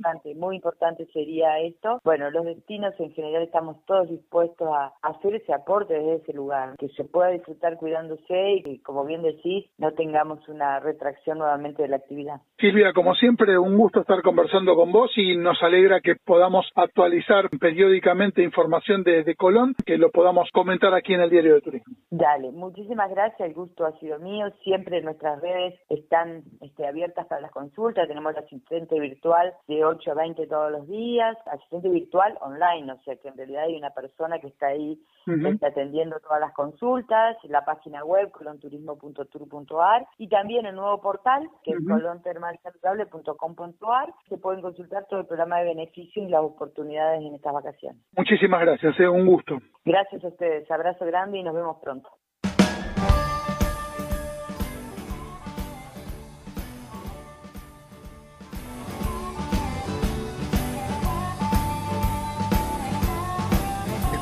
[0.04, 2.02] Importante, muy importante sería esto.
[2.04, 6.76] Bueno, los destinos en general estamos todos dispuestos a hacer ese aporte desde ese lugar,
[6.78, 11.84] que se pueda disfrutar cuidándose y que, como bien decís, no tengamos una retracción nuevamente
[11.84, 12.42] de la actividad.
[12.60, 17.50] Silvia, como siempre, un gusto estar conversando con vos y nos alegra que podamos actualizar
[17.60, 21.96] periódicamente información desde Colón, que lo podamos comentar aquí en el Diario de Turismo.
[22.10, 24.48] Dale, muchísimas gracias, el gusto ha sido mío.
[24.64, 30.12] Siempre nuestras redes están este, abiertas para las consultas, tenemos la asistente virtual de 8
[30.12, 33.92] a 20 todos los días, asistente virtual online, o sea que en realidad hay una
[33.92, 40.66] persona que está ahí está atendiendo todas las consultas, la página web colonturismo.tour.ar y también
[40.66, 46.30] el nuevo portal que es colontermalsaludable.com.ar se pueden consultar todo el programa de beneficios y
[46.30, 48.02] las oportunidades en estas vacaciones.
[48.18, 49.60] Muchísimas gracias, es eh, un gusto.
[49.86, 52.10] Gracias a ustedes, abrazo grande y nos vemos pronto.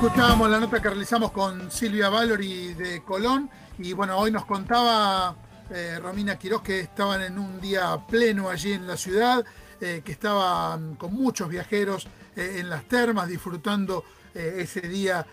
[0.02, 5.36] Escuchábamos la nota que realizamos con Silvia Valori de Colón y bueno, hoy nos contaba
[5.70, 9.46] eh, Romina Quiroz que estaban en un día pleno allí en la ciudad,
[9.80, 15.24] eh, que estaban con muchos viajeros eh, en las termas disfrutando ese día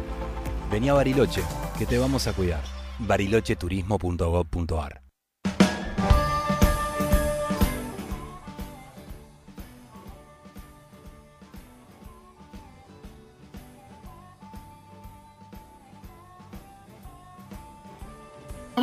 [0.72, 1.42] Vení a Bariloche,
[1.78, 2.62] que te vamos a cuidar.
[3.00, 5.03] barilocheturismo.gov.ar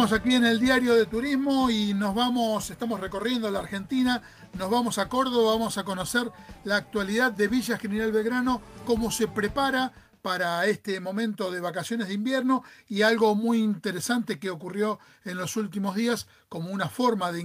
[0.00, 4.22] Estamos aquí en el diario de turismo y nos vamos, estamos recorriendo la Argentina,
[4.54, 6.32] nos vamos a Córdoba, vamos a conocer
[6.64, 12.14] la actualidad de Villa General Belgrano, cómo se prepara para este momento de vacaciones de
[12.14, 17.42] invierno y algo muy interesante que ocurrió en los últimos días como una forma de,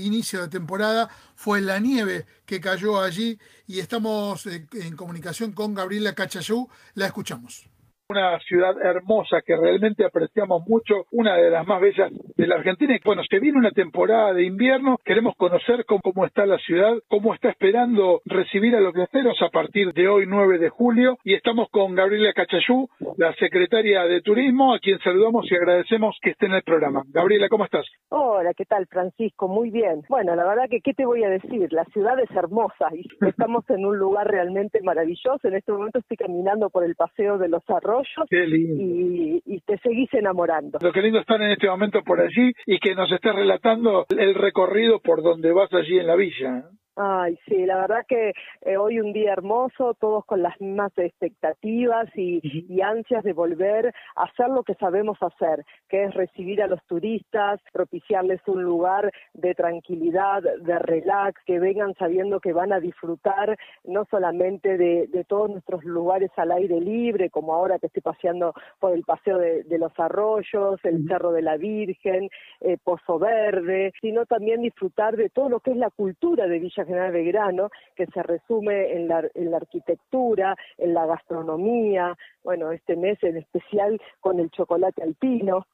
[0.00, 5.74] inicio de temporada fue la nieve que cayó allí y estamos eh, en comunicación con
[5.74, 7.67] Gabriela Cachayú, la escuchamos
[8.10, 12.96] una ciudad hermosa que realmente apreciamos mucho, una de las más bellas de la Argentina.
[12.96, 17.34] Y bueno, se viene una temporada de invierno, queremos conocer cómo, está la ciudad, cómo
[17.34, 21.18] está esperando recibir a los viajeros a partir de hoy, 9 de julio.
[21.22, 26.30] Y estamos con Gabriela Cachayú, la secretaria de Turismo, a quien saludamos y agradecemos que
[26.30, 27.02] esté en el programa.
[27.08, 27.84] Gabriela, ¿cómo estás?
[28.08, 29.48] Hola, ¿qué tal, Francisco?
[29.48, 30.00] Muy bien.
[30.08, 31.70] Bueno, la verdad que, ¿qué te voy a decir?
[31.74, 35.46] La ciudad es hermosa y estamos en un lugar realmente maravilloso.
[35.46, 37.97] En este momento estoy caminando por el Paseo de los Arroyos
[38.30, 40.78] y, y, te seguís enamorando.
[40.80, 44.34] Lo que lindo estar en este momento por allí y que nos estés relatando el
[44.34, 46.64] recorrido por donde vas allí en la villa.
[47.00, 48.32] Ay, sí, la verdad que
[48.62, 53.94] eh, hoy un día hermoso, todos con las mismas expectativas y, y, ansias de volver
[54.16, 59.12] a hacer lo que sabemos hacer, que es recibir a los turistas, propiciarles un lugar
[59.32, 65.22] de tranquilidad, de relax, que vengan sabiendo que van a disfrutar no solamente de, de
[65.22, 69.62] todos nuestros lugares al aire libre, como ahora que estoy paseando por el Paseo de,
[69.62, 72.28] de los Arroyos, el Cerro de la Virgen,
[72.60, 76.87] eh, Pozo Verde, sino también disfrutar de todo lo que es la cultura de Villa
[76.88, 82.96] General Belgrano, que se resume en la, en la arquitectura, en la gastronomía, bueno, este
[82.96, 85.66] mes en especial con el chocolate alpino.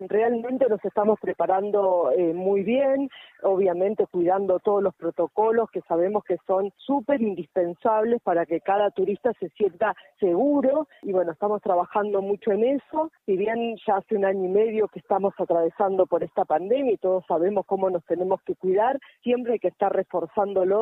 [0.00, 3.08] Realmente nos estamos preparando eh, muy bien,
[3.42, 9.32] obviamente cuidando todos los protocolos que sabemos que son súper indispensables para que cada turista
[9.38, 14.24] se sienta seguro y bueno, estamos trabajando mucho en eso, si bien ya hace un
[14.24, 18.42] año y medio que estamos atravesando por esta pandemia y todos sabemos cómo nos tenemos
[18.42, 19.94] que cuidar, siempre hay que estar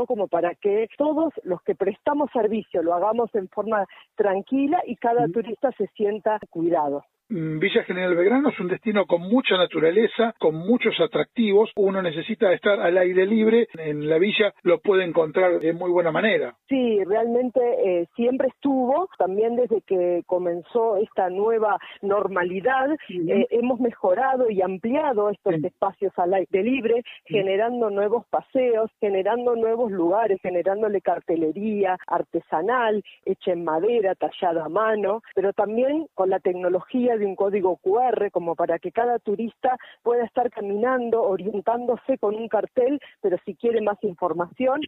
[0.07, 5.27] como para que todos los que prestamos servicio lo hagamos en forma tranquila y cada
[5.27, 7.03] turista se sienta cuidado.
[7.31, 11.71] Mm, Villa General Belgrano es un destino con mucha naturaleza, con muchos atractivos.
[11.75, 13.69] Uno necesita estar al aire libre.
[13.79, 16.55] En la villa lo puede encontrar de muy buena manera.
[16.69, 19.09] Sí, realmente eh, siempre estuvo.
[19.17, 26.35] También desde que comenzó esta nueva normalidad, eh, hemos mejorado y ampliado estos espacios al
[26.35, 34.67] aire libre, generando nuevos paseos, generando nuevos lugares, generándole cartelería artesanal, hecha en madera, tallada
[34.67, 39.19] a mano, pero también con la tecnología de un código QR como para que cada
[39.19, 44.81] turista pueda estar caminando, orientándose con un cartel, pero si quiere más información,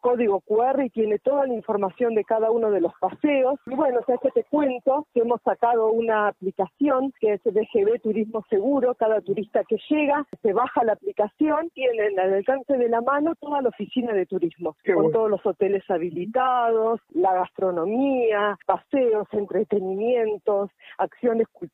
[0.00, 3.58] código QR y tiene toda la información de cada uno de los paseos.
[3.66, 8.44] Y bueno, sea que te cuento que hemos sacado una aplicación que es DGB Turismo
[8.48, 13.34] Seguro, cada turista que llega se baja la aplicación, tiene al alcance de la mano
[13.36, 21.48] toda la oficina de turismo, con todos los hoteles habilitados, la gastronomía, paseos, entretenimientos, acciones
[21.48, 21.73] culturales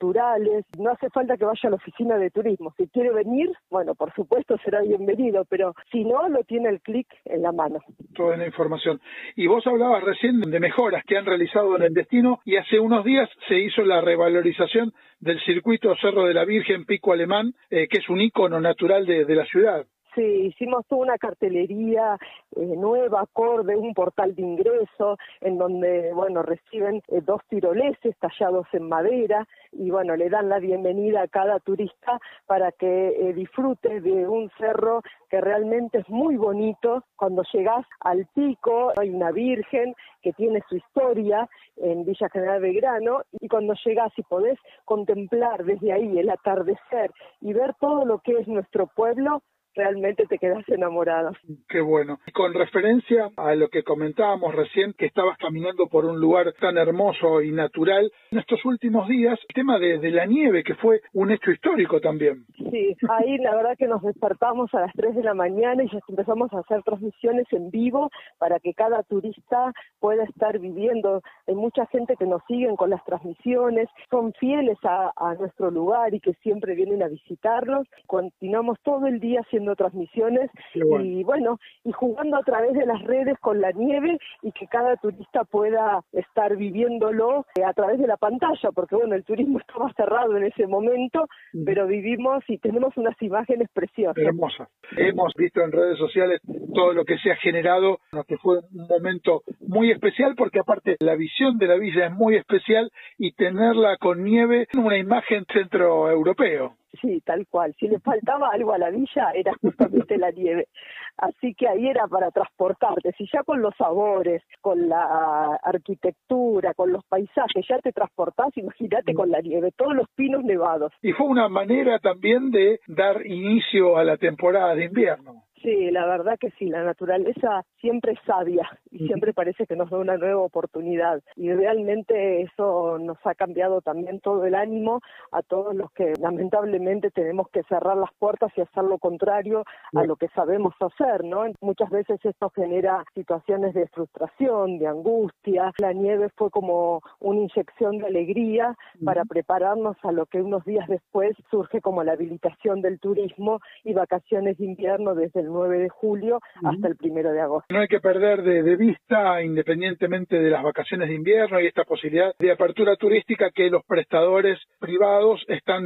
[0.78, 2.72] no hace falta que vaya a la oficina de turismo.
[2.76, 7.06] Si quiere venir, bueno, por supuesto será bienvenido, pero si no, lo tiene el clic
[7.24, 7.80] en la mano.
[8.14, 9.00] Toda la información.
[9.36, 13.04] Y vos hablabas recién de mejoras que han realizado en el destino y hace unos
[13.04, 17.98] días se hizo la revalorización del circuito Cerro de la Virgen Pico Alemán, eh, que
[17.98, 19.86] es un ícono natural de la ciudad.
[20.14, 22.18] Sí, hicimos toda una cartelería
[22.57, 28.66] eh, nueva, acorde, un portal de ingreso, en donde, bueno, reciben eh, dos tiroleses tallados
[28.73, 34.01] en madera y, bueno, le dan la bienvenida a cada turista para que eh, disfrute
[34.01, 37.05] de un cerro que realmente es muy bonito.
[37.14, 43.23] Cuando llegas al pico hay una virgen que tiene su historia en Villa General Belgrano
[43.40, 48.33] y cuando llegas y podés contemplar desde ahí el atardecer y ver todo lo que
[48.33, 49.42] es nuestro pueblo,
[49.74, 51.33] realmente te quedas enamorada.
[51.68, 52.18] Qué bueno.
[52.26, 56.78] Y con referencia a lo que comentábamos recién, que estabas caminando por un lugar tan
[56.78, 61.30] hermoso y natural, en estos últimos días, el tema de, la nieve, que fue un
[61.30, 62.44] hecho histórico también.
[62.70, 66.00] Sí, ahí la verdad que nos despertamos a las 3 de la mañana y ya
[66.09, 71.22] empezamos a hacer transmisiones en vivo para que cada turista pueda estar viviendo.
[71.46, 76.12] Hay mucha gente que nos siguen con las transmisiones, son fieles a, a nuestro lugar
[76.14, 77.87] y que siempre vienen a visitarnos.
[78.06, 83.38] Continuamos todo el día haciendo transmisiones y bueno, y jugando a través de las redes
[83.40, 88.16] con la nieve y que cada turista pueda estar viviéndolo eh, a través de la
[88.16, 91.27] pantalla, porque bueno, el turismo estaba cerrado en ese momento,
[91.64, 94.16] pero vivimos y tenemos unas imágenes preciosas.
[94.16, 94.68] Hermosas.
[94.96, 96.40] Hemos visto en redes sociales
[96.75, 101.16] todo lo que se ha generado, que fue un momento muy especial, porque aparte la
[101.16, 106.79] visión de la villa es muy especial y tenerla con nieve, una imagen centroeuropeo.
[107.00, 107.74] Sí, tal cual.
[107.79, 110.68] Si le faltaba algo a la villa, era justamente la nieve.
[111.16, 113.12] Así que ahí era para transportarte.
[113.16, 119.14] Si ya con los sabores, con la arquitectura, con los paisajes, ya te transportás, imagínate
[119.14, 120.92] con la nieve, todos los pinos nevados.
[121.03, 125.44] Y fue una manera también de dar inicio a la temporada de invierno.
[125.62, 129.90] Sí, la verdad que sí, la naturaleza siempre es sabia y siempre parece que nos
[129.90, 135.01] da una nueva oportunidad y realmente eso nos ha cambiado también todo el ánimo
[135.33, 140.05] a todos los que lamentablemente tenemos que cerrar las puertas y hacer lo contrario a
[140.05, 141.44] lo que sabemos hacer, ¿no?
[141.61, 145.73] Muchas veces esto genera situaciones de frustración, de angustia.
[145.79, 150.88] La nieve fue como una inyección de alegría para prepararnos a lo que unos días
[150.88, 155.88] después surge como la habilitación del turismo y vacaciones de invierno desde el 9 de
[155.88, 157.66] julio hasta el 1 de agosto.
[157.72, 162.32] No hay que perder de, vista, independientemente de las vacaciones de invierno y esta posibilidad
[162.38, 165.82] de apertura turística, que los prestadores privados están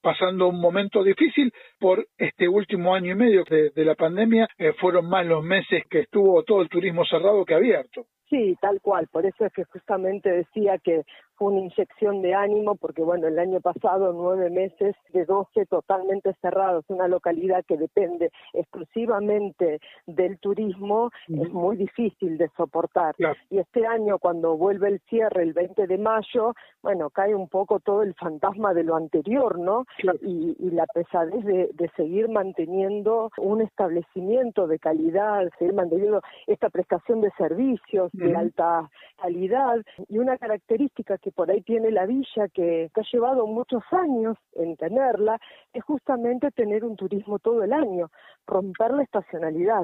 [0.00, 4.48] pasando un momento difícil por este último año y medio de, la pandemia.
[4.58, 8.06] Eh, fueron más los meses que estuvo todo el turismo cerrado que abierto.
[8.32, 9.08] Sí, tal cual.
[9.08, 13.38] Por eso es que justamente decía que fue una inyección de ánimo, porque bueno, el
[13.38, 21.10] año pasado nueve meses de 12 totalmente cerrados, una localidad que depende exclusivamente del turismo,
[21.28, 23.14] es muy difícil de soportar.
[23.50, 27.80] Y este año, cuando vuelve el cierre el 20 de mayo, bueno, cae un poco
[27.80, 29.84] todo el fantasma de lo anterior, ¿no?
[30.22, 37.20] Y, la pesadez de, de seguir manteniendo un establecimiento de calidad, seguir manteniendo esta prestación
[37.20, 38.88] de servicios de alta
[39.20, 39.76] calidad
[40.08, 44.76] y una característica que por ahí tiene la villa que, ha llevado muchos años en
[44.76, 45.38] tenerla
[45.72, 48.10] es justamente tener un turismo todo el año,
[48.46, 49.82] romper la estacionalidad.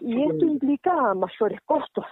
[0.00, 2.04] Y esto implica mayores costos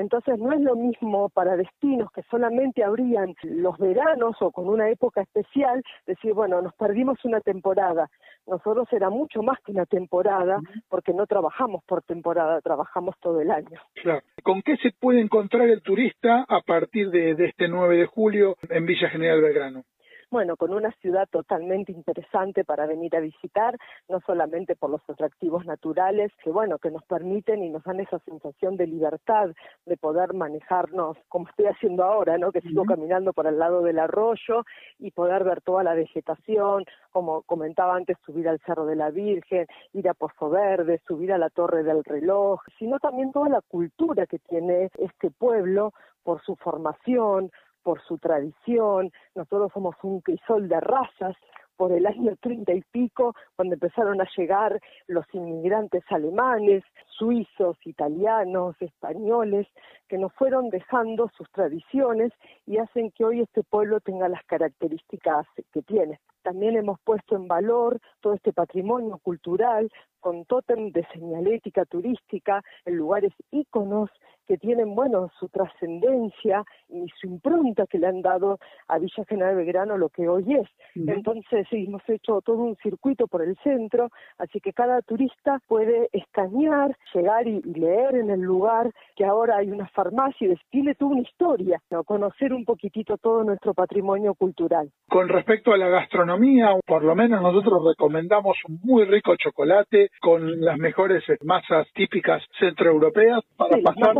[0.00, 4.88] entonces no es lo mismo para destinos que solamente abrían los veranos o con una
[4.88, 8.08] época especial, decir, bueno, nos perdimos una temporada.
[8.46, 13.50] Nosotros era mucho más que una temporada porque no trabajamos por temporada, trabajamos todo el
[13.50, 13.80] año.
[14.02, 14.22] Claro.
[14.42, 18.56] ¿Con qué se puede encontrar el turista a partir de, de este 9 de julio
[18.68, 19.84] en Villa General Belgrano?
[20.30, 23.76] Bueno, con una ciudad totalmente interesante para venir a visitar,
[24.08, 28.18] no solamente por los atractivos naturales, que bueno, que nos permiten y nos dan esa
[28.20, 29.50] sensación de libertad,
[29.86, 32.52] de poder manejarnos como estoy haciendo ahora, ¿no?
[32.52, 34.64] Que sigo caminando por el lado del arroyo
[34.98, 39.66] y poder ver toda la vegetación, como comentaba antes, subir al Cerro de la Virgen,
[39.92, 44.26] ir a Pozo Verde, subir a la Torre del Reloj, sino también toda la cultura
[44.26, 47.50] que tiene este pueblo por su formación,
[47.82, 51.36] por su tradición, nosotros somos un crisol de razas,
[51.80, 58.76] por el año treinta y pico, cuando empezaron a llegar los inmigrantes alemanes, suizos, italianos,
[58.80, 59.66] españoles,
[60.06, 62.32] que nos fueron dejando sus tradiciones
[62.66, 66.20] y hacen que hoy este pueblo tenga las características que tiene.
[66.42, 72.96] También hemos puesto en valor todo este patrimonio cultural con tótem de señalética turística en
[72.96, 74.10] lugares íconos
[74.50, 79.54] que tienen, bueno, su trascendencia y su impronta que le han dado a Villa General
[79.54, 80.68] Belgrano lo que hoy es.
[80.96, 86.08] Entonces, sí, hemos hecho todo un circuito por el centro, así que cada turista puede
[86.12, 91.12] escanear, llegar y, leer en el lugar que ahora hay una farmacia y tiene toda
[91.12, 92.02] una historia, ¿no?
[92.02, 94.90] conocer un poquitito todo nuestro patrimonio cultural.
[95.08, 100.60] Con respecto a la gastronomía, por lo menos nosotros recomendamos un muy rico chocolate con
[100.60, 104.16] las mejores masas típicas centroeuropeas para pasar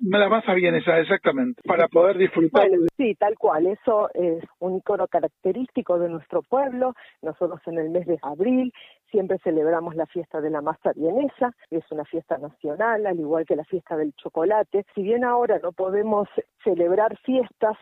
[0.00, 2.68] la masa vienesa, exactamente, para poder disfrutar.
[2.96, 6.94] sí, tal cual, eso es un icono característico de nuestro pueblo.
[7.22, 8.72] Nosotros en el mes de abril
[9.10, 13.46] siempre celebramos la fiesta de la masa vienesa, que es una fiesta nacional, al igual
[13.46, 14.84] que la fiesta del chocolate.
[14.94, 16.28] Si bien ahora no podemos
[16.62, 17.76] celebrar fiestas,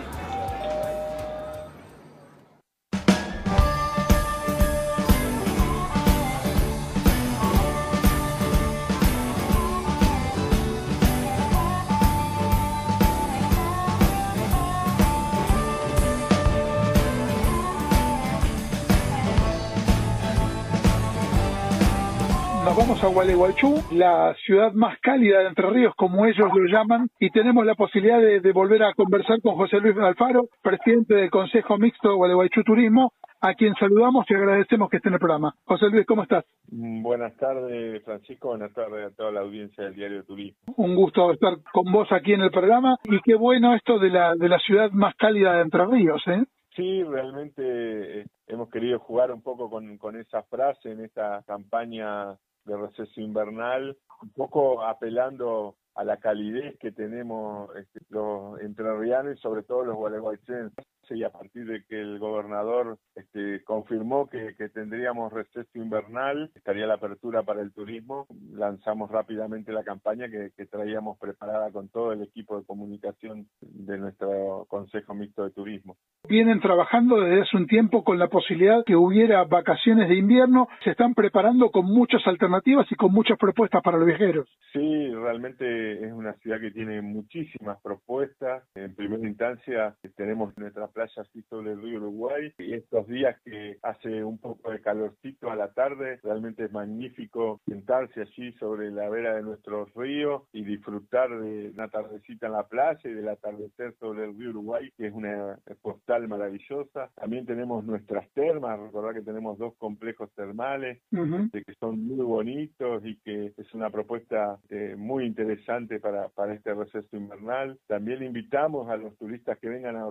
[23.07, 27.65] a Gualeguaychú, la ciudad más cálida de Entre Ríos, como ellos lo llaman, y tenemos
[27.65, 32.09] la posibilidad de, de volver a conversar con José Luis Alfaro, presidente del Consejo Mixto
[32.09, 35.55] de Gualeguaychú Turismo, a quien saludamos y agradecemos que esté en el programa.
[35.63, 36.43] José Luis, ¿cómo estás?
[36.69, 38.49] Mm, Buenas tardes, Francisco.
[38.49, 40.57] Buenas tardes a toda la audiencia del Diario Turismo.
[40.75, 44.35] Un gusto estar con vos aquí en el programa y qué bueno esto de la,
[44.35, 46.43] de la ciudad más cálida de Entre Ríos, ¿eh?
[46.75, 52.37] Sí, realmente eh, hemos querido jugar un poco con, con esa frase en esta campaña
[52.67, 59.41] de receso invernal, un poco apelando a la calidez que tenemos este, los entrerrianos y
[59.41, 60.85] sobre todo los gualeguaycenses
[61.15, 66.87] y a partir de que el gobernador este, confirmó que, que, tendríamos receso invernal, estaría
[66.87, 72.11] la apertura para el turismo, lanzamos rápidamente la campaña que, que, traíamos preparada con todo
[72.11, 75.97] el equipo de comunicación de nuestro Consejo Mixto de Turismo.
[76.27, 80.91] Vienen trabajando desde hace un tiempo con la posibilidad que hubiera vacaciones de invierno, se
[80.91, 84.49] están preparando con muchas alternativas y con muchas propuestas para los viajeros.
[84.73, 88.63] Sí, realmente es una ciudad que tiene muchísimas propuestas.
[88.75, 93.77] En primera instancia tenemos nuestra playa así sobre el río Uruguay y estos días que
[93.83, 99.07] hace un poco de calorcito a la tarde, realmente es magnífico sentarse allí sobre la
[99.07, 103.93] vera de nuestros ríos y disfrutar de una tardecita en la playa y del atardecer
[103.99, 107.11] sobre el río Uruguay, que es una postal maravillosa.
[107.13, 111.51] También tenemos nuestras termas, recordar que tenemos dos complejos termales uh -huh.
[111.51, 116.73] que son muy bonitos y que es una propuesta eh, muy interesante para, para este
[116.73, 117.77] receso invernal.
[117.85, 120.07] También invitamos a los turistas que vengan a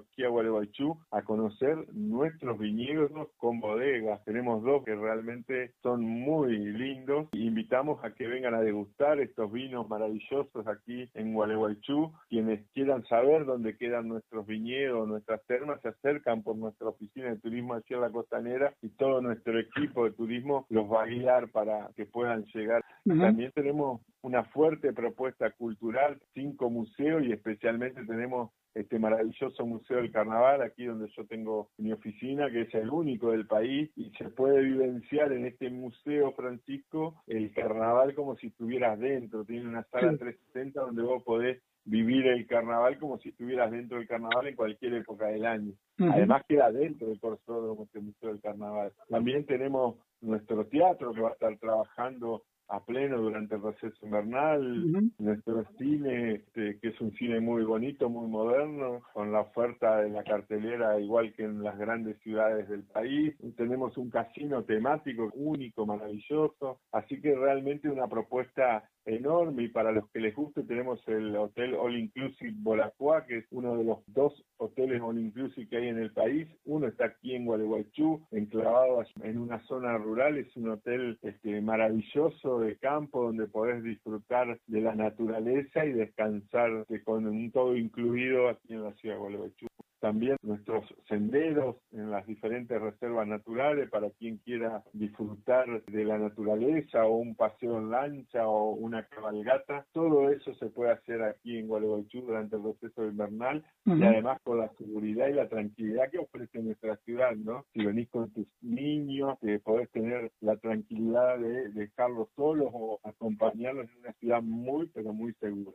[0.76, 4.22] Gualeguaychú a conocer nuestros viñedos con bodegas.
[4.24, 7.28] Tenemos dos que realmente son muy lindos.
[7.32, 12.12] Invitamos a que vengan a degustar estos vinos maravillosos aquí en Gualeguaychú.
[12.28, 17.38] Quienes quieran saber dónde quedan nuestros viñedos, nuestras termas, se acercan por nuestra oficina de
[17.38, 21.50] turismo aquí en la costanera y todo nuestro equipo de turismo los va a guiar
[21.50, 22.84] para que puedan llegar.
[23.04, 23.20] Uh -huh.
[23.20, 30.12] También tenemos una fuerte propuesta cultural, cinco museos y especialmente tenemos este maravilloso Museo del
[30.12, 34.28] Carnaval, aquí donde yo tengo mi oficina, que es el único del país, y se
[34.28, 39.44] puede vivenciar en este museo, Francisco, el carnaval como si estuvieras dentro.
[39.44, 40.18] Tiene una sala sí.
[40.18, 44.94] 360 donde vos podés vivir el carnaval como si estuvieras dentro del carnaval en cualquier
[44.94, 45.72] época del año.
[45.98, 46.12] Uh -huh.
[46.14, 48.92] Además queda dentro del Corsódromo este Museo del Carnaval.
[49.08, 54.60] También tenemos nuestro teatro que va a estar trabajando a pleno durante el receso invernal,
[54.60, 55.12] uh -huh.
[55.18, 60.10] nuestro cine, este, que es un cine muy bonito, muy moderno, con la oferta de
[60.10, 63.34] la cartelera igual que en las grandes ciudades del país.
[63.56, 70.08] Tenemos un casino temático único, maravilloso, así que realmente una propuesta enorme y para los
[70.10, 74.44] que les guste tenemos el hotel All Inclusive Bolacua, que es uno de los dos
[74.58, 76.48] hoteles All Inclusive que hay en el país.
[76.64, 82.60] Uno está aquí en Gualeguaychú, enclavado en una zona rural, es un hotel este, maravilloso
[82.60, 88.74] de campo donde podés disfrutar de la naturaleza y descansar con un todo incluido aquí
[88.74, 89.66] en la ciudad de Gualeguaychú
[90.00, 97.04] también nuestros senderos en las diferentes reservas naturales para quien quiera disfrutar de la naturaleza
[97.04, 99.86] o un paseo en lancha o una cabalgata.
[99.92, 104.00] Todo eso se puede hacer aquí en Gualeguaychú durante el proceso invernal uh -huh.
[104.00, 107.64] y además con la seguridad y la tranquilidad que ofrece nuestra ciudad, ¿no?
[107.72, 113.88] Si venís con tus niños, que podés tener la tranquilidad de dejarlos solos o acompañarlos
[113.90, 115.72] en una ciudad muy, pero muy segura.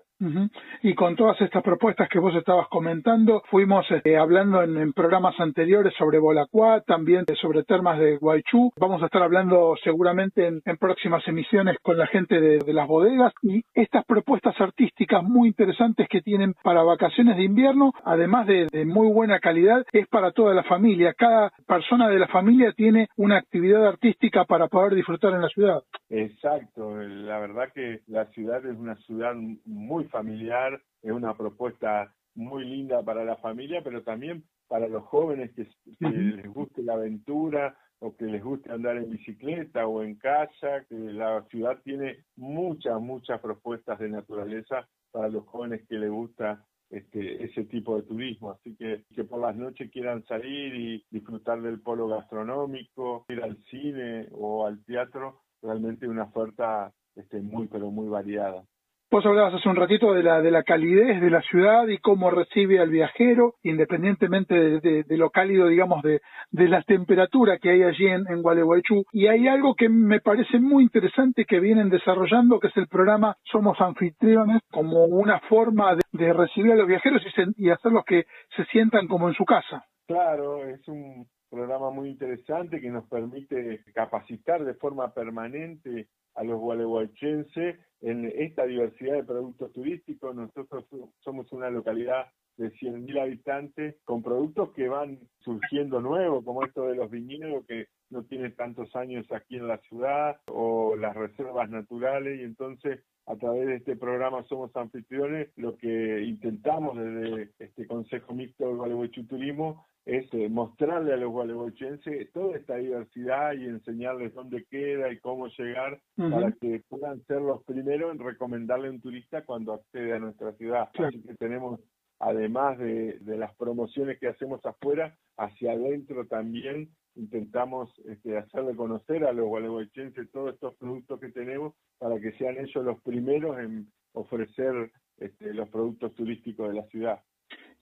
[0.84, 5.94] Y con todas estas propuestas que vos estabas comentando, fuimos eh, hablando en, programas anteriores
[5.98, 8.72] sobre Bolacuá, también sobre termas de Guaychú.
[8.80, 13.34] Vamos a estar hablando seguramente en, próximas emisiones con la gente de, de, las bodegas
[13.42, 18.86] y estas propuestas artísticas muy interesantes que tienen para vacaciones de invierno, además de, de
[18.86, 21.14] muy buena calidad, es para toda la familia.
[21.14, 25.82] Cada persona de la familia tiene una actividad artística para poder disfrutar en la ciudad.
[26.10, 29.34] Exacto, la verdad que la ciudad es una ciudad
[29.66, 35.52] muy familiar, es una propuesta muy linda para la familia, pero también para los jóvenes
[35.54, 35.68] que,
[36.00, 40.86] que les guste la aventura o que les guste andar en bicicleta o en casa,
[40.90, 46.66] que la ciudad tiene muchas, muchas propuestas de naturaleza para los jóvenes que les gusta
[46.90, 48.52] este, ese tipo de turismo.
[48.52, 53.58] Así que que por las noches quieran salir y disfrutar del polo gastronómico, ir al
[53.70, 58.64] cine o al teatro, realmente una oferta este, muy, pero muy variada.
[59.12, 62.32] Vos hablabas hace un ratito de la, de la calidez de la ciudad y cómo
[62.32, 67.84] recibe al viajero, independientemente de, de, lo cálido, digamos, de, de la temperatura que hay
[67.84, 69.04] allí en, en Gualeguaychú.
[69.12, 73.36] Y hay algo que me parece muy interesante que vienen desarrollando, que es el programa
[73.44, 77.22] Somos Anfitriones, como una forma de, recibir a los viajeros
[77.58, 78.24] y hacerlos que
[78.56, 79.84] se sientan como en su casa.
[80.08, 86.58] Claro, es un, programa muy interesante que nos permite capacitar de forma permanente a los
[86.58, 90.36] gualeguaychenses en esta diversidad de productos turísticos.
[90.36, 90.86] Nosotros
[91.20, 92.28] somos una localidad
[92.58, 97.88] de 100.000 habitantes con productos que van surgiendo nuevos, como esto de los viñedos que
[98.10, 103.00] no tienen tantos años aquí en la ciudad, o las reservas naturales, y entonces
[103.32, 108.74] a través de este programa Somos Anfitriones, lo que intentamos desde este Consejo Mixto de
[108.74, 115.12] Gualeguaychú Turismo es eh, mostrarle a los gualeguaychenses toda esta diversidad y enseñarles dónde queda
[115.14, 119.74] y cómo llegar para que puedan ser los primeros en recomendarle a un turista cuando
[119.74, 120.90] accede a nuestra ciudad.
[120.98, 121.80] Así que tenemos
[122.20, 129.34] además de, las promociones que hacemos afuera, hacia adentro también intentamos este, hacerle conocer a
[129.34, 134.92] los gualeguaychenses todos estos productos que tenemos para que sean ellos los primeros en ofrecer
[135.18, 137.20] este, los productos turísticos de la ciudad.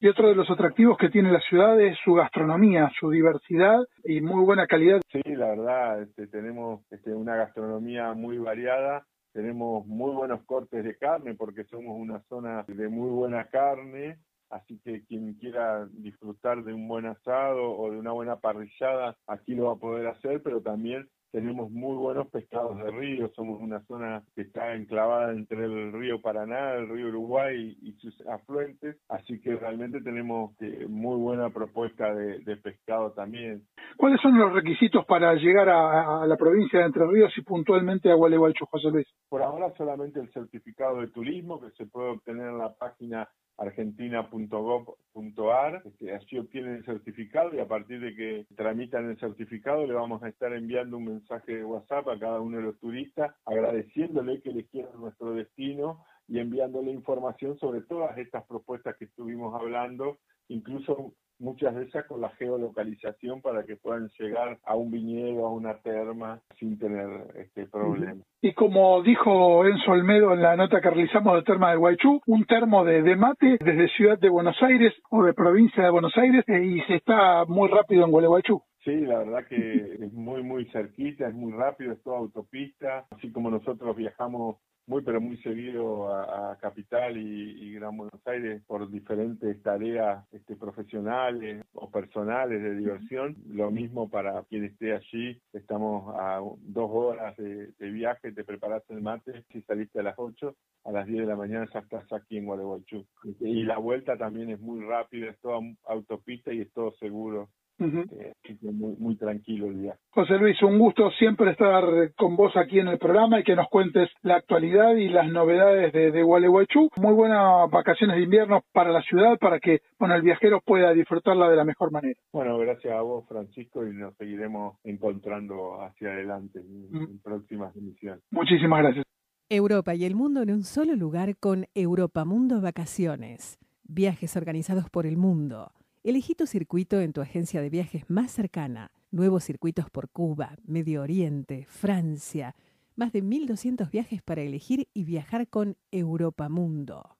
[0.01, 4.21] Y otro de los atractivos que tiene la ciudad es su gastronomía, su diversidad y
[4.21, 5.01] muy buena calidad.
[5.11, 10.97] Sí, la verdad, este, tenemos este, una gastronomía muy variada tenemos muy buenos cortes de
[10.97, 14.19] carne porque somos una zona de muy buena carne
[14.49, 19.55] así que quien quiera disfrutar de un buen asado o de una buena parrillada, aquí
[19.55, 23.81] lo va a poder hacer, pero también tenemos muy buenos pescados de río, somos una
[23.85, 29.39] zona que está enclavada entre el río Paraná, el río Uruguay y, sus afluentes, así
[29.41, 33.63] que realmente tenemos eh, muy buena propuesta de, pescado también.
[33.97, 38.15] ¿Cuáles son los requisitos para llegar a, la provincia de Entre Ríos y puntualmente a
[38.15, 39.07] Gualeguaychú, José Luis?
[39.29, 43.29] Por ahora solamente el certificado de turismo que se puede obtener en la página
[43.59, 49.93] argentina.gov.ar, este, así obtienen el certificado y a partir de que tramitan el certificado le
[49.93, 54.41] vamos a estar enviando un mensaje de WhatsApp a cada uno de los turistas agradeciéndole
[54.41, 61.13] que eligieron nuestro destino y enviándole información sobre todas estas propuestas que estuvimos hablando, incluso
[61.39, 65.77] muchas de esas con la geolocalización para que puedan llegar a un viñedo, a una
[65.79, 68.21] terma, sin tener este problema.
[68.41, 72.45] Y como dijo Enzo Olmedo en la nota que realizamos de Terma de Guaychú, un
[72.45, 76.63] termo de, mate desde Ciudad de Buenos Aires o de provincia de Buenos Aires eh,
[76.63, 78.61] y se está muy rápido en Gualeguaychú.
[78.83, 79.55] Sí, la verdad que
[80.05, 83.05] es muy, muy cerquita, es muy rápido, es toda autopista.
[83.11, 84.57] Así como nosotros viajamos
[84.89, 91.63] muy pero muy seguido a, Capital y, Gran Buenos Aires por diferentes tareas este, profesionales
[91.73, 93.37] o personales de diversión.
[93.47, 99.01] Lo mismo para quien esté allí, estamos a dos horas de, viaje, te preparas el
[99.01, 102.37] mate, si saliste a las 8, a las 10 de la mañana ya estás aquí
[102.37, 103.05] en Gualeguaychú.
[103.39, 107.49] Y la vuelta también es muy rápida, es toda autopista y es todo seguro.
[107.79, 109.95] Eh, muy, muy tranquilo el día.
[110.09, 111.83] José Luis, un gusto siempre estar
[112.15, 115.93] con vos aquí en el programa y que nos cuentes la actualidad y las novedades
[115.93, 116.89] de, de Gualeguaychú.
[116.97, 121.49] Muy buenas vacaciones de invierno para la ciudad para que bueno, el viajero pueda disfrutarla
[121.49, 122.19] de la mejor manera.
[122.33, 128.23] Bueno, gracias a vos, Francisco, y nos seguiremos encontrando hacia adelante en, en próximas emisiones.
[128.31, 129.05] Muchísimas gracias.
[129.49, 133.57] Europa y el mundo en un solo lugar con Europa Mundo Vacaciones.
[133.83, 135.71] Viajes organizados por el mundo
[136.09, 138.89] Elegí tu circuito en tu agencia de viajes más cercana.
[139.11, 142.55] Nuevos circuitos por Cuba, Medio Oriente, Francia.
[142.95, 147.15] Más de 1.200 viajes para elegir y viajar con Europa Mundo.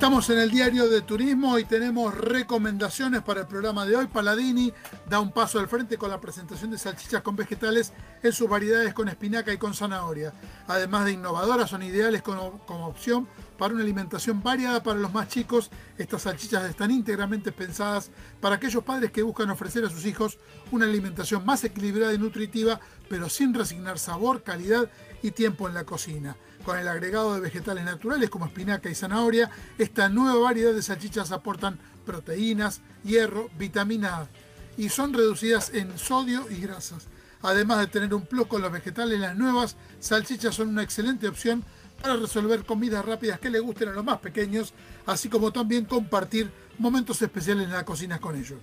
[0.00, 4.06] Estamos en el diario de turismo y tenemos recomendaciones para el programa de hoy.
[4.06, 4.72] Paladini
[5.06, 7.92] da un paso al frente con la presentación de salchichas con vegetales
[8.22, 10.32] en sus variedades con espinaca y con zanahoria.
[10.68, 13.28] Además de innovadoras, son ideales como, como opción
[13.58, 15.70] para una alimentación variada para los más chicos.
[15.98, 20.38] Estas salchichas están íntegramente pensadas para aquellos padres que buscan ofrecer a sus hijos
[20.70, 22.80] una alimentación más equilibrada y nutritiva,
[23.10, 24.88] pero sin resignar sabor, calidad
[25.22, 26.36] y tiempo en la cocina.
[26.64, 31.32] Con el agregado de vegetales naturales como espinaca y zanahoria, esta nueva variedad de salchichas
[31.32, 34.28] aportan proteínas, hierro, vitamina A
[34.76, 37.06] y son reducidas en sodio y grasas.
[37.42, 41.64] Además de tener un plus con los vegetales, las nuevas salchichas son una excelente opción
[42.00, 44.72] para resolver comidas rápidas que le gusten a los más pequeños,
[45.06, 48.58] así como también compartir momentos especiales en la cocina con ellos.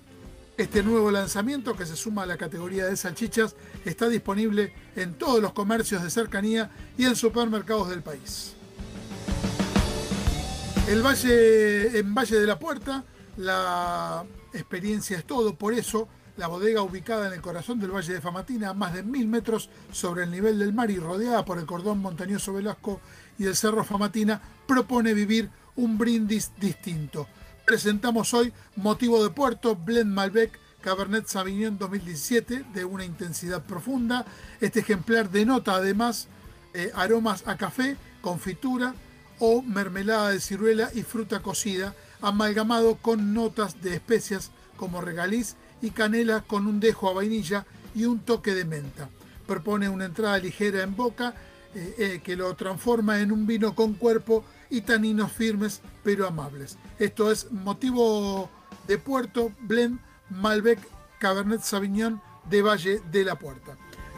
[0.58, 3.54] Este nuevo lanzamiento, que se suma a la categoría de salchichas,
[3.84, 8.54] está disponible en todos los comercios de cercanía y en supermercados del país.
[10.88, 13.04] El Valle, en Valle de la Puerta,
[13.36, 18.20] la experiencia es todo, por eso la bodega ubicada en el corazón del Valle de
[18.20, 21.66] Famatina, a más de mil metros sobre el nivel del mar y rodeada por el
[21.66, 23.00] cordón montañoso Velasco
[23.38, 27.28] y el Cerro Famatina, propone vivir un brindis distinto
[27.68, 34.24] presentamos hoy Motivo de Puerto, Blend Malbec, Cabernet Sauvignon 2017 de una intensidad profunda.
[34.62, 36.28] Este ejemplar denota además
[36.72, 38.94] eh, aromas a café, confitura
[39.38, 45.90] o mermelada de ciruela y fruta cocida, amalgamado con notas de especias como regaliz y
[45.90, 49.10] canela con un dejo a vainilla y un toque de menta.
[49.46, 51.34] Propone una entrada ligera en boca
[51.74, 56.76] eh, eh, que lo transforma en un vino con cuerpo y taninos firmes pero amables.
[56.98, 58.50] Esto es motivo
[58.86, 60.00] de Puerto Blend
[60.30, 60.78] Malbec
[61.18, 63.76] Cabernet Sauvignon de Valle de la Puerta.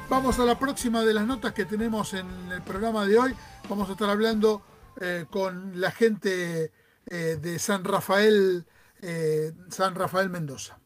[0.08, 3.34] Vamos a la próxima de las notas que tenemos en el programa de hoy.
[3.68, 4.62] Vamos a estar hablando
[5.00, 6.72] eh, con la gente
[7.06, 8.66] eh, de San Rafael,
[9.00, 10.79] eh, San Rafael Mendoza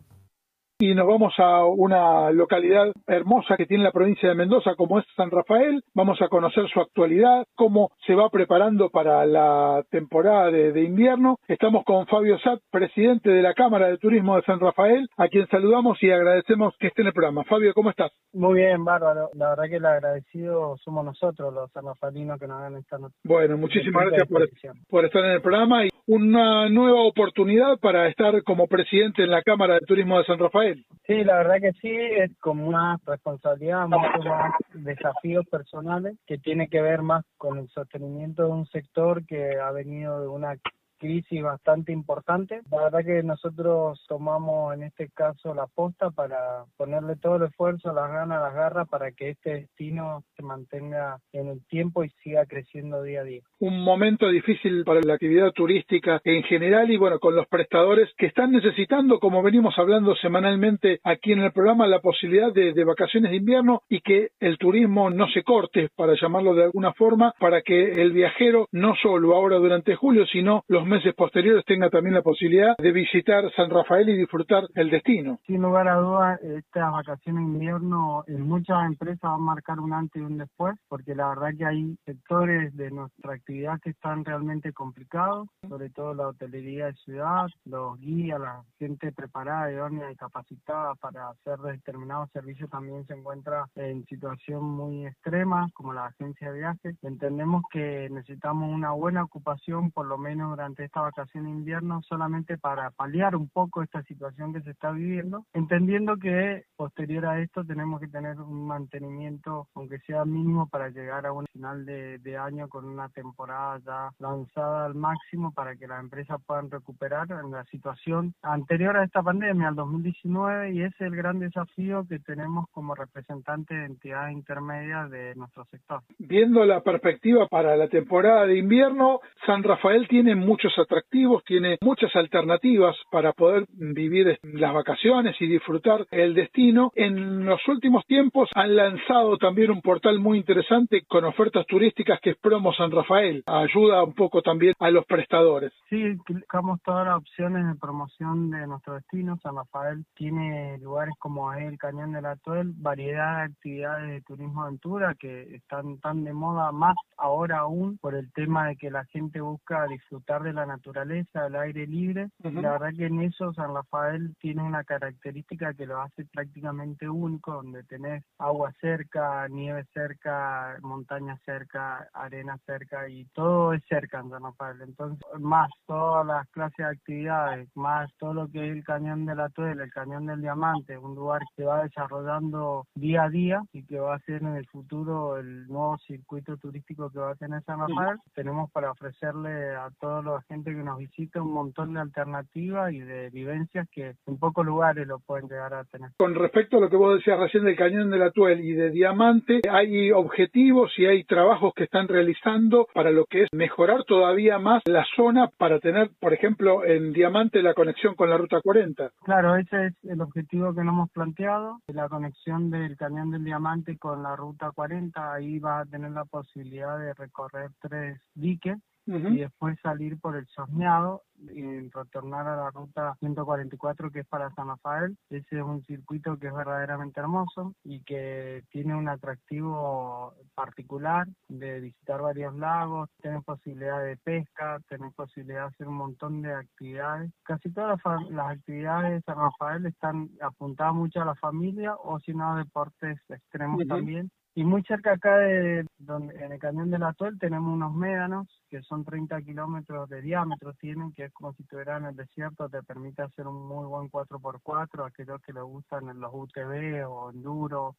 [0.79, 5.07] y nos vamos a una localidad hermosa que tiene la provincia de Mendoza como es
[5.17, 5.83] San Rafael.
[5.95, 11.39] Vamos a conocer su actualidad, cómo se va preparando para la temporada de, invierno.
[11.47, 15.47] Estamos con Fabio Sat, presidente de la Cámara de Turismo de San Rafael, a quien
[15.47, 17.45] saludamos y agradecemos que esté en el programa.
[17.45, 18.11] Fabio, ¿cómo estás?
[18.33, 19.31] Muy bien, bárbaro.
[19.35, 23.15] La verdad que el agradecido somos nosotros, los sanrafalinos, que nos hagan esta nota.
[23.23, 24.49] Bueno, muchísimas gracias por,
[24.89, 29.43] por estar en el programa y una nueva oportunidad para estar como presidente en la
[29.43, 30.64] Cámara de Turismo de San Rafael.
[31.07, 36.69] Sí, la verdad que sí, es como una responsabilidad, muchos más desafíos personales que tiene
[36.69, 40.57] que ver más con el sostenimiento de un sector que ha venido de una
[41.05, 42.63] crisis bastante importante.
[42.71, 47.93] La verdad que nosotros tomamos en este caso la posta para ponerle todo el esfuerzo,
[47.93, 52.47] las ganas, las garras para que este destino se mantenga en el tiempo y siga
[52.47, 53.43] creciendo día a día.
[53.59, 58.27] Un momento difícil para la actividad turística en general y bueno, con los prestadores que
[58.27, 63.31] están necesitando, como venimos hablando semanalmente aquí en el programa, la posibilidad de, de vacaciones
[63.31, 67.61] de invierno y que el turismo no se corte, para llamarlo de alguna forma, para
[67.61, 72.23] que el viajero no solo ahora durante julio, sino los meses posteriores tenga también la
[72.23, 75.39] posibilidad de visitar San Rafael y disfrutar el destino.
[75.47, 79.93] Sin lugar a dudas, estas vacaciones de invierno en muchas empresas van a marcar un
[79.93, 84.25] antes y un después, porque la verdad que hay sectores de nuestra actividad que están
[84.25, 90.17] realmente complicados, sobre todo la hotelería de ciudad, los guías, la gente preparada, idónea y
[90.17, 96.51] capacitada para hacer determinados servicios también se encuentra en situación muy extrema, como la agencia
[96.51, 96.97] de viajes.
[97.03, 102.59] Entendemos que necesitamos una buena ocupación, por lo menos durante esta vacación de invierno solamente
[102.59, 107.65] para paliar un poco esta situación que se está viviendo, entendiendo que posterior a esto
[107.65, 112.69] tenemos que tener un mantenimiento, aunque sea mínimo, para llegar a un final de, año
[112.69, 117.65] con una temporada ya lanzada al máximo para que las empresas puedan recuperar en la
[117.67, 122.67] situación anterior a esta pandemia, al 2019, y ese es el gran desafío que tenemos
[122.73, 126.01] como representantes de entidades intermedias de nuestro sector.
[126.19, 130.35] Viendo la perspectiva para la temporada de invierno, San Rafael tiene
[130.65, 136.91] muchos atractivos, tiene muchas alternativas para poder vivir las vacaciones y disfrutar el destino.
[136.95, 142.31] En los últimos tiempos han lanzado también un portal muy interesante con ofertas turísticas que
[142.31, 143.43] es Promo San Rafael.
[143.47, 145.71] Ayuda un poco también a los prestadores.
[145.91, 149.39] Sí, buscamos todas las opciones de promoción de nuestro destino.
[149.43, 154.63] San Rafael tiene lugares como el Cañón de la Tuel, variedad de actividades de turismo
[154.63, 159.05] aventura que están tan de moda más ahora aún por el tema de que la
[159.07, 162.31] gente busca disfrutar de la naturaleza, al aire libre.
[162.39, 167.55] La verdad que en eso San Rafael tiene una característica que lo hace prácticamente único,
[167.55, 174.31] donde tenés agua cerca, nieve cerca, montaña cerca, arena cerca y todo es cerca en
[174.31, 174.81] San Rafael.
[174.83, 179.35] Entonces, más todas las clases de actividades, más todo lo que es el cañón de
[179.35, 183.85] la Tuela, el cañón del Diamante, un lugar que va desarrollando día a día y
[183.85, 187.63] que va a ser en el futuro el nuevo circuito turístico que va a tener
[187.65, 188.19] San Rafael.
[188.35, 193.01] Tenemos para ofrecerle a todos los gente que nos visita un montón de alternativas y
[193.01, 196.11] de vivencias que en pocos lugares lo pueden llegar a tener.
[196.17, 198.91] Con respecto a lo que vos decías recién del Cañón de la Tuel y de
[198.91, 204.59] Diamante, hay objetivos y hay trabajos que están realizando para lo que es mejorar todavía
[204.59, 209.11] más la zona para tener, por ejemplo, en Diamante la conexión con la Ruta 40.
[209.25, 213.97] Claro, ese es el objetivo que nos hemos planteado, la conexión del Cañón del Diamante
[213.99, 219.39] con la Ruta 40, ahí va a tener la posibilidad de recorrer tres diques y
[219.39, 224.69] después salir por el Sosneado y retornar a la ruta 144 que es para San
[224.69, 225.17] Rafael.
[225.31, 231.81] Ese es un circuito que es verdaderamente hermoso y que tiene un atractivo particular de
[231.81, 237.31] visitar varios lagos, tener posibilidad de pesca, tener posibilidad de hacer un montón de actividades.
[237.43, 238.01] Casi todas
[238.31, 242.59] las, actividades de San Rafael están apuntadas mucho a la familia o si no a
[242.59, 247.75] deportes extremos también y muy cerca acá de donde en el cañón del Atuel tenemos
[247.75, 252.09] unos médanos que son 30 kilómetros de diámetro tienen, que es como si estuvieran en
[252.09, 256.33] el desierto, te permite hacer un muy buen 4x4, aquellos que les gustan en los
[256.35, 257.95] UTV o enduro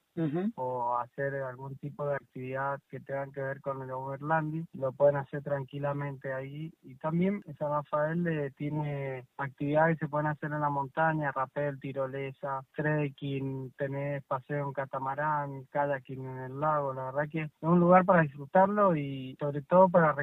[0.56, 5.16] o hacer algún tipo de actividad que tengan que ver con el overlanding, lo pueden
[5.16, 6.74] hacer tranquilamente ahí.
[6.84, 11.80] Y también San Rafael eh, tiene actividades que se pueden hacer en la montaña, rapel,
[11.80, 16.94] tirolesa, trekking, tener paseo en catamarán, kayaking en el lago.
[16.94, 20.14] La verdad que es un lugar para disfrutarlo y sobre todo para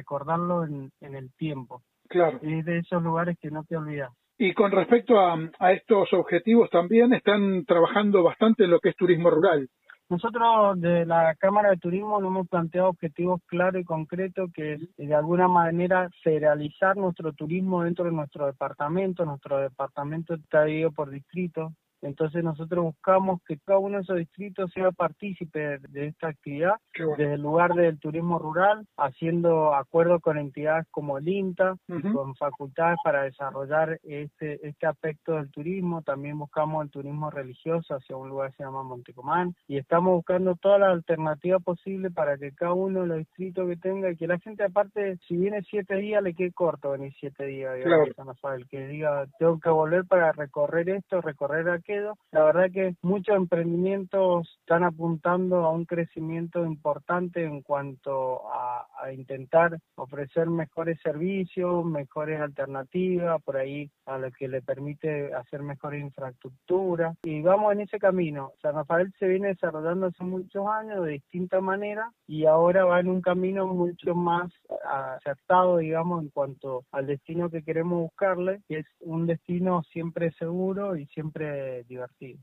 [0.65, 1.81] en, el tiempo.
[2.09, 2.39] Claro.
[2.41, 4.11] Es de esos lugares que no te olvidas.
[4.37, 8.95] Y con respecto a, a estos objetivos también están trabajando bastante en lo que es
[8.95, 9.69] turismo rural.
[10.09, 14.81] Nosotros de la Cámara de Turismo nos hemos planteado objetivos claros y concretos que es
[14.95, 19.25] de alguna manera serializar nuestro turismo dentro de nuestro departamento.
[19.25, 21.73] Nuestro departamento está dividido por distritos.
[22.03, 26.75] Entonces nosotros buscamos que cada uno de esos distritos sea partícipe de esta actividad
[27.17, 31.75] desde el lugar del turismo rural, haciendo acuerdos con entidades como el INTA,
[32.13, 36.01] con facultades para desarrollar este, este aspecto del turismo.
[36.01, 40.55] También buscamos el turismo religioso hacia un lugar que se llama Montecomán y estamos buscando
[40.55, 44.27] toda la alternativa posible para que cada uno de los distritos que tenga y que
[44.27, 48.67] la gente aparte, si viene siete días, le quede corto venir siete días, digamos, el
[48.67, 51.92] que diga, tengo que volver para recorrer esto, recorrer aquello
[52.31, 59.77] la verdad que muchos emprendimientos están apuntando a un crecimiento importante en cuanto a, intentar
[59.95, 67.13] ofrecer mejores servicios, mejores alternativas, por ahí a lo que le permite hacer mejor infraestructura.
[67.23, 68.53] Y vamos en ese camino.
[68.61, 73.09] San Rafael se viene desarrollando hace muchos años de distinta manera y ahora va en
[73.09, 74.51] un camino mucho más
[74.85, 80.95] acertado, digamos, en cuanto al destino que queremos buscarle, que es un destino siempre seguro
[80.95, 82.39] y siempre divertido.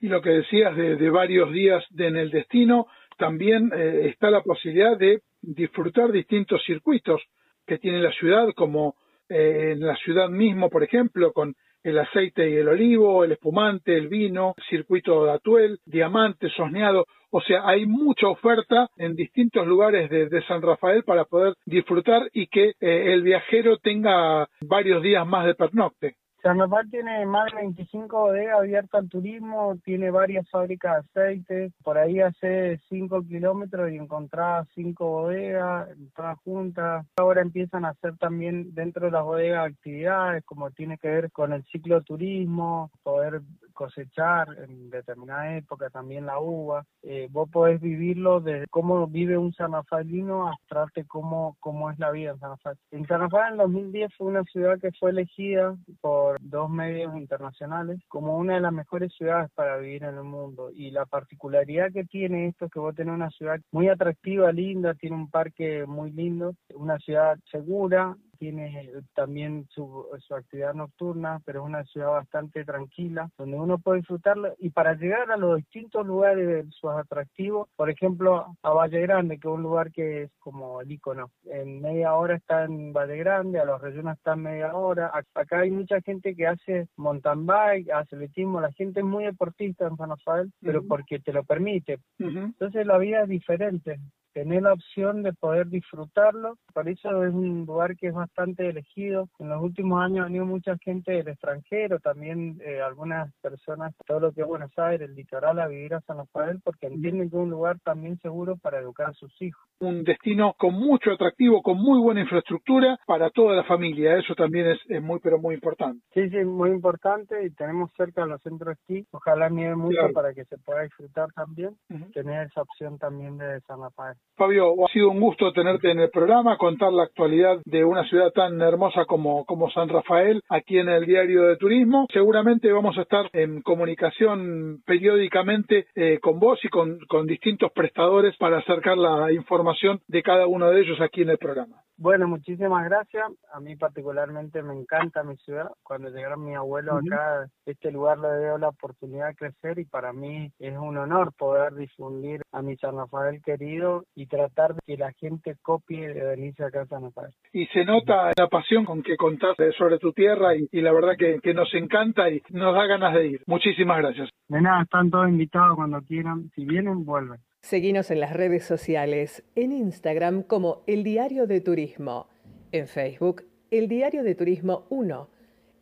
[0.00, 4.96] Y lo que decías de, varios días en el destino, también eh, está la posibilidad
[4.98, 7.22] de disfrutar distintos circuitos
[7.66, 8.96] que tiene la ciudad, como
[9.28, 13.96] eh, en la ciudad mismo, por ejemplo, con el aceite y el olivo, el espumante,
[13.96, 17.06] el vino, circuito de atuel, diamante, sosneado.
[17.30, 22.46] O sea, hay mucha oferta en distintos lugares de, San Rafael para poder disfrutar y
[22.46, 26.16] que eh, el viajero tenga varios días más de pernocte.
[26.44, 31.72] San Rafael tiene más de 25 bodegas abiertas al turismo, tiene varias fábricas de aceite,
[31.82, 37.06] por ahí hace 5 kilómetros y encontrás 5 bodegas, todas juntas.
[37.16, 41.54] Ahora empiezan a hacer también dentro de las bodegas actividades como tiene que ver con
[41.54, 43.40] el ciclo turismo, poder
[43.74, 46.84] cosechar en determinada época también la uva.
[47.02, 52.30] Eh, vos podés vivirlo de cómo vive un sanrafaelino hasta cómo, cómo es la vida
[52.30, 52.78] en San Rafael.
[52.90, 58.00] En San Rafael en 2010 fue una ciudad que fue elegida por dos medios internacionales
[58.08, 60.70] como una de las mejores ciudades para vivir en el mundo.
[60.74, 64.94] Y la particularidad que tiene esto es que vos tenés una ciudad muy atractiva, linda,
[64.94, 71.60] tiene un parque muy lindo, una ciudad segura, tiene también su, su actividad nocturna, pero
[71.60, 74.54] es una ciudad bastante tranquila, donde uno puede disfrutarla.
[74.58, 79.38] Y para llegar a los distintos lugares de sus atractivos, por ejemplo, a Valle Grande,
[79.38, 81.30] que es un lugar que es como el icono.
[81.44, 85.12] En media hora está en Valle Grande, a los rellenos está en media hora.
[85.34, 88.60] Acá hay mucha gente que hace mountain bike, hace atletismo.
[88.60, 91.98] La gente es muy deportista en San Rafael, pero porque te lo permite.
[92.18, 94.00] Entonces la vida es diferente
[94.34, 96.58] tener la opción de poder disfrutarlo.
[96.74, 99.28] Por eso es un lugar que es bastante elegido.
[99.38, 104.20] En los últimos años ha venido mucha gente del extranjero, también eh, algunas personas, todo
[104.20, 107.36] lo que es Buenos Aires, el litoral, a vivir a San Rafael, porque entienden que
[107.36, 109.62] es un lugar también seguro para educar a sus hijos.
[109.78, 114.18] Un destino con mucho atractivo, con muy buena infraestructura para toda la familia.
[114.18, 116.00] Eso también es, muy, pero muy importante.
[116.12, 119.06] Sí, sí, muy importante y tenemos cerca los centros esquí.
[119.12, 121.76] Ojalá nieve mucho para que se pueda disfrutar también,
[122.12, 124.16] tener esa opción también de San Rafael.
[124.36, 128.32] Fabio, ha sido un gusto tenerte en el programa, contar la actualidad de una ciudad
[128.32, 132.06] tan hermosa como, San Rafael aquí en el Diario de Turismo.
[132.12, 138.58] Seguramente vamos a estar en comunicación periódicamente eh, con vos y con distintos prestadores para
[138.58, 141.76] acercar la información de cada uno de ellos aquí en el programa.
[141.96, 143.24] Bueno, muchísimas gracias.
[143.52, 145.70] A mí particularmente me encanta mi ciudad.
[145.82, 150.12] Cuando llegaron mi abuelo acá, este lugar le dio la oportunidad de crecer y para
[150.12, 154.96] mí es un honor poder difundir a mi San Rafael querido y tratar de que
[154.96, 157.32] la gente copie de venirse acá a San Rafael.
[157.52, 161.38] Y se nota la pasión con que contás sobre tu tierra y, la verdad que,
[161.40, 163.42] que nos encanta y nos da ganas de ir.
[163.46, 164.30] Muchísimas gracias.
[164.48, 166.50] De nada, están todos invitados cuando quieran.
[166.54, 167.38] Si vienen, vuelven.
[167.64, 172.28] Seguinos en las redes sociales, en Instagram como El Diario de Turismo,
[172.72, 175.30] en Facebook El Diario de Turismo 1,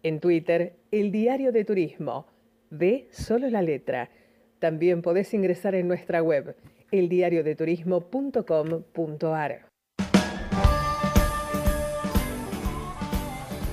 [0.04, 2.28] en Twitter El Diario de Turismo,
[2.70, 4.10] ve solo la letra.
[4.60, 6.54] También podés ingresar en nuestra web
[6.92, 9.66] eldiariodeturismo.com.ar.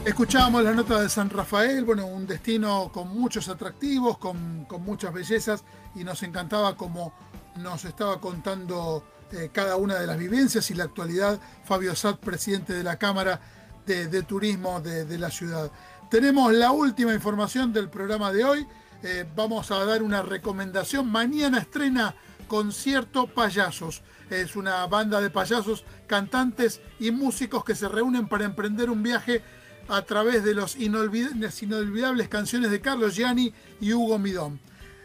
[0.03, 5.13] Escuchábamos la nota de San Rafael, bueno, un destino con muchos atractivos, con, con muchas
[5.13, 7.13] bellezas y nos encantaba como
[7.59, 12.73] nos estaba contando eh, cada una de las vivencias y la actualidad Fabio Sad, presidente
[12.73, 13.39] de la Cámara
[13.85, 15.71] de, Turismo de, la ciudad.
[16.11, 18.67] Tenemos la última información del programa de hoy.
[19.01, 21.11] Eh, vamos a dar una recomendación.
[21.11, 22.13] Mañana estrena
[22.47, 24.03] Concierto Payasos.
[24.29, 29.41] Es una banda de payasos, cantantes y músicos que se reúnen para emprender un viaje
[29.87, 33.51] a través de inolvidables, inolvidables canciones de Carlos Gianni
[33.81, 34.59] y Hugo Midón.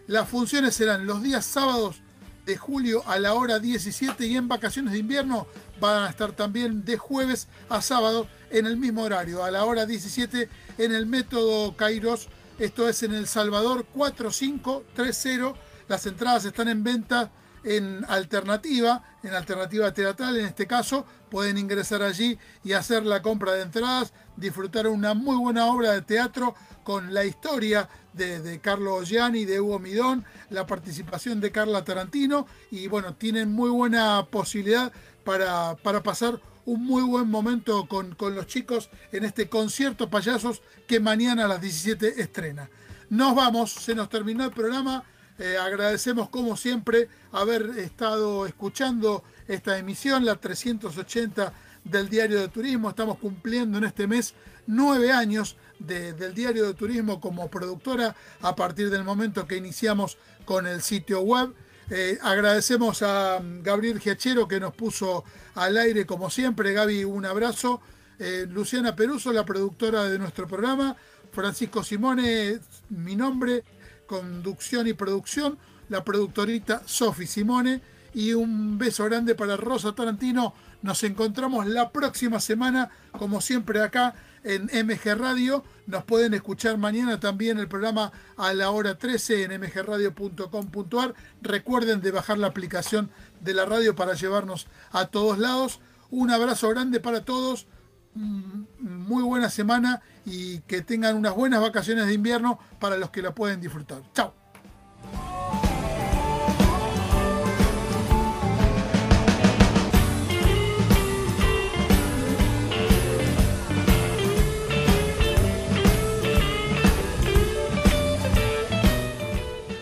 [0.07, 2.04] Las funciones serán los días sábados
[2.47, 5.47] de julio a la hora 17 y en vacaciones de invierno
[5.81, 9.87] van a estar también de jueves a sábado en el mismo horario, a la hora
[9.87, 12.29] 17 en el método Kairos,
[12.59, 15.61] esto es en El Salvador 4530.
[15.89, 17.33] Las entradas están en venta
[17.65, 23.53] en alternativa, en alternativa teatral en este caso, pueden ingresar allí y hacer la compra
[23.53, 26.55] de entradas, disfrutar una muy buena obra de teatro
[26.85, 32.87] con la historia de, Carlos Gianni, de Hugo Midón, la participación de Carla Tarantino y
[32.87, 34.93] bueno, tienen muy buena posibilidad
[35.25, 40.63] para, para pasar un muy buen momento con, con, los chicos en este concierto payasos
[40.87, 42.71] que mañana a las 17 estrena.
[43.11, 45.05] Nos vamos, se nos terminó el programa.
[45.39, 52.91] Eh, agradecemos como siempre haber estado escuchando esta emisión, la 380 del Diario de Turismo.
[52.91, 54.35] Estamos cumpliendo en este mes
[54.67, 60.67] nueve años del Diario de Turismo como productora a partir del momento que iniciamos con
[60.67, 61.53] el sitio web.
[61.91, 65.25] Eh, agradecemos a mm, Gabriel Giachero que nos puso
[65.55, 66.73] al aire como siempre.
[66.73, 67.81] Gaby, un abrazo.
[68.19, 70.97] Eh, Luciana Peruso, la productora de nuestro programa.
[71.33, 72.61] Francisco Simone,
[72.91, 73.65] mi nombre
[74.07, 77.83] conducción y producción, la productorita Sofi Simone
[78.15, 80.55] y un beso grande para Rosa Tarantino.
[80.83, 85.65] Nos encontramos la próxima semana, como siempre acá en MG Radio.
[85.87, 91.15] Nos pueden escuchar mañana también el programa a la hora 13 en mgradio.com.ar.
[91.43, 95.81] Recuerden de bajar la aplicación de la radio para llevarnos a todos lados.
[96.11, 97.67] Un abrazo grande para todos
[98.15, 103.35] muy buena semana y que tengan unas buenas vacaciones de invierno para los que la
[103.35, 104.03] pueden disfrutar.
[104.15, 104.35] Chao.